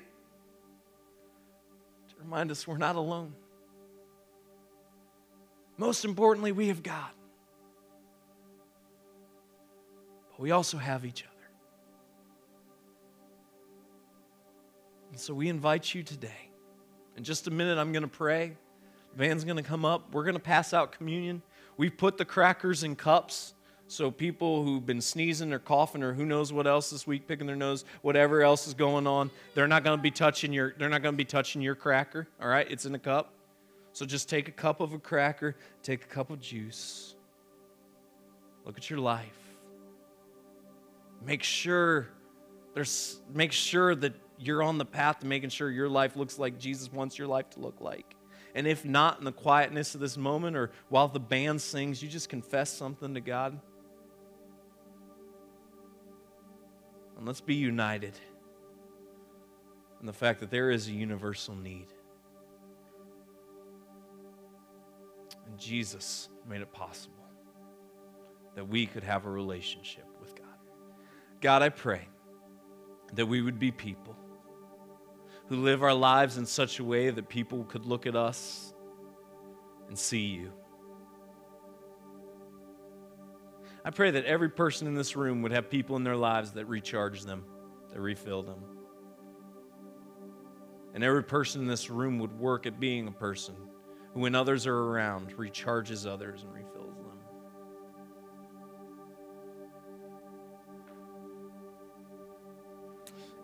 to 2.10 2.16
remind 2.20 2.50
us 2.50 2.66
we're 2.66 2.78
not 2.78 2.96
alone. 2.96 3.34
Most 5.78 6.06
importantly, 6.06 6.52
we 6.52 6.70
have 6.70 6.82
God. 6.82 7.10
But 10.30 10.40
we 10.40 10.52
also 10.52 10.78
have 10.78 11.06
each 11.06 11.24
other. 11.24 11.31
And 15.12 15.20
so 15.20 15.34
we 15.34 15.50
invite 15.50 15.94
you 15.94 16.04
today. 16.04 16.50
In 17.18 17.24
just 17.24 17.48
a 17.48 17.52
minute, 17.52 17.78
I'm 17.78 17.92
going 17.92 18.04
to 18.04 18.10
pray. 18.10 18.54
Band's 19.16 19.44
going 19.44 19.58
to 19.58 19.64
come 19.64 19.84
up. 19.84 20.14
We're 20.14 20.24
going 20.24 20.36
to 20.36 20.40
pass 20.40 20.74
out 20.74 20.94
communion. 20.94 21.42
We've 21.78 21.96
put 21.96 22.18
the 22.18 22.26
crackers 22.26 22.84
in 22.84 22.96
cups. 22.96 23.54
So 23.88 24.10
people 24.10 24.64
who've 24.64 24.86
been 24.86 25.02
sneezing 25.02 25.52
or 25.52 25.60
coughing 25.60 26.02
or 26.02 26.14
who 26.14 26.26
knows 26.26 26.54
what 26.54 26.66
else 26.66 26.92
this 26.92 27.06
week, 27.06 27.28
picking 27.28 27.46
their 27.46 27.58
nose, 27.58 27.84
whatever 28.04 28.42
else 28.42 28.66
is 28.66 28.74
going 28.74 29.06
on, 29.06 29.30
they're 29.54 29.68
not 29.68 29.84
going 29.84 29.98
to 29.98 30.02
be 30.02 30.12
touching 30.12 30.54
your 30.54 30.74
they're 30.78 30.88
not 30.88 31.02
going 31.02 31.14
to 31.14 31.18
be 31.18 31.26
touching 31.26 31.62
your 31.62 31.76
cracker. 31.76 32.26
All 32.42 32.48
right, 32.48 32.66
it's 32.72 32.86
in 32.86 32.96
a 32.96 33.00
cup. 33.00 33.34
So 33.92 34.06
just 34.06 34.30
take 34.30 34.48
a 34.48 34.52
cup 34.52 34.80
of 34.80 34.94
a 34.94 34.98
cracker, 34.98 35.58
take 35.84 36.06
a 36.06 36.08
cup 36.08 36.30
of 36.30 36.40
juice. 36.40 37.16
Look 38.64 38.78
at 38.78 38.90
your 38.90 39.00
life. 39.00 39.28
Make 41.26 41.44
sure 41.44 42.08
there's 42.74 43.20
make 43.34 43.52
sure 43.52 43.94
that 43.96 44.14
you're 44.42 44.64
on 44.64 44.78
the 44.78 44.86
path 44.86 45.20
to 45.20 45.28
making 45.28 45.50
sure 45.50 45.70
your 45.70 45.90
life 45.90 46.16
looks 46.16 46.40
like 46.40 46.58
Jesus 46.58 46.92
wants 46.92 47.18
your 47.18 47.28
life 47.28 47.50
to 47.52 47.60
look 47.60 47.80
like. 47.80 48.16
And 48.56 48.68
if 48.68 48.84
not, 48.84 49.20
in 49.20 49.26
the 49.26 49.32
quietness 49.32 49.94
of 49.94 50.02
this 50.02 50.18
moment 50.18 50.58
or 50.58 50.72
while 50.90 51.08
the 51.08 51.20
band 51.20 51.62
sings, 51.62 52.02
you 52.02 52.10
just 52.10 52.28
confess 52.28 52.72
something 52.72 53.14
to 53.14 53.22
God. 53.22 53.60
And 57.18 57.28
let's 57.28 57.40
be 57.40 57.56
united 57.56 58.18
in 60.00 60.08
the 60.08 60.14
fact 60.14 60.40
that 60.40 60.50
there 60.50 60.72
is 60.72 60.88
a 60.88 60.92
universal 60.92 61.56
need. 61.56 61.88
And 65.48 65.60
Jesus 65.60 66.30
made 66.50 66.62
it 66.62 66.74
possible 66.74 67.14
that 68.56 68.68
we 68.68 68.88
could 68.88 69.04
have 69.04 69.26
a 69.28 69.30
relationship 69.30 70.08
with 70.20 70.36
God. 70.36 70.48
God, 71.42 71.62
I 71.62 71.70
pray 71.70 72.08
that 73.14 73.28
we 73.28 73.42
would 73.42 73.60
be 73.60 73.72
people 73.72 74.16
who 75.52 75.58
live 75.58 75.84
our 75.84 75.94
lives 75.94 76.38
in 76.38 76.46
such 76.46 76.80
a 76.80 76.84
way 76.84 77.10
that 77.10 77.28
people 77.28 77.66
could 77.66 77.86
look 77.86 78.08
at 78.08 78.16
us 78.16 78.74
and 79.90 80.00
see 80.00 80.28
you. 80.28 80.50
I 83.84 83.90
pray 83.90 84.12
that 84.12 84.24
every 84.24 84.48
person 84.48 84.88
in 84.88 84.96
this 84.96 85.18
room 85.18 85.42
would 85.42 85.52
have 85.52 85.70
people 85.70 85.98
in 85.98 86.06
their 86.06 86.16
lives 86.16 86.54
that 86.54 86.68
recharge 86.68 87.24
them, 87.24 87.44
that 87.92 88.00
refill 88.00 88.44
them. 88.44 88.64
And 90.94 91.04
every 91.04 91.26
person 91.26 91.60
in 91.60 91.68
this 91.68 91.90
room 91.90 92.18
would 92.20 92.40
work 92.40 92.66
at 92.66 92.80
being 92.80 93.10
a 93.10 93.12
person 93.12 93.56
who, 94.14 94.22
when 94.22 94.36
others 94.36 94.66
are 94.66 94.78
around, 94.78 95.36
recharges 95.36 96.08
others 96.08 96.44
and 96.44 96.54
refills. 96.54 96.71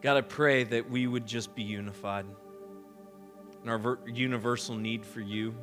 God, 0.02 0.16
I 0.16 0.22
pray 0.22 0.64
that 0.64 0.90
we 0.90 1.08
would 1.08 1.26
just 1.26 1.56
be 1.56 1.64
unified 1.64 2.26
in 3.64 3.70
our 3.70 3.80
ver- 3.80 4.00
universal 4.06 4.76
need 4.76 5.04
for 5.04 5.22
you. 5.22 5.56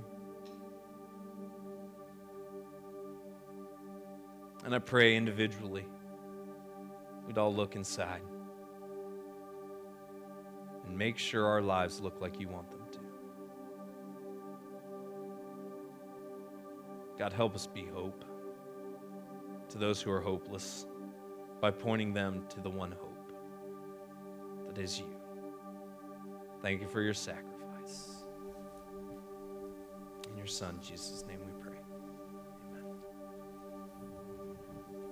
And 4.64 4.74
I 4.74 4.80
pray 4.80 5.14
individually, 5.16 5.86
we'd 7.26 7.38
all 7.38 7.54
look 7.54 7.76
inside 7.76 8.22
and 10.84 10.98
make 10.98 11.16
sure 11.16 11.46
our 11.46 11.62
lives 11.62 12.00
look 12.00 12.20
like 12.20 12.40
you 12.40 12.48
want 12.48 12.70
them 12.70 12.80
to. 12.92 12.98
God, 17.18 17.32
help 17.32 17.54
us 17.54 17.68
be 17.68 17.84
hope 17.84 18.24
to 19.68 19.78
those 19.78 20.02
who 20.02 20.10
are 20.10 20.20
hopeless 20.20 20.86
by 21.60 21.70
pointing 21.70 22.12
them 22.12 22.44
to 22.48 22.60
the 22.60 22.70
one 22.70 22.90
hope 22.90 23.13
is 24.78 24.98
you. 24.98 25.06
Thank 26.62 26.80
you 26.80 26.88
for 26.88 27.02
your 27.02 27.14
sacrifice. 27.14 28.24
In 30.30 30.36
your 30.36 30.46
Son, 30.46 30.78
Jesus' 30.80 31.24
name 31.26 31.38
we 31.46 31.52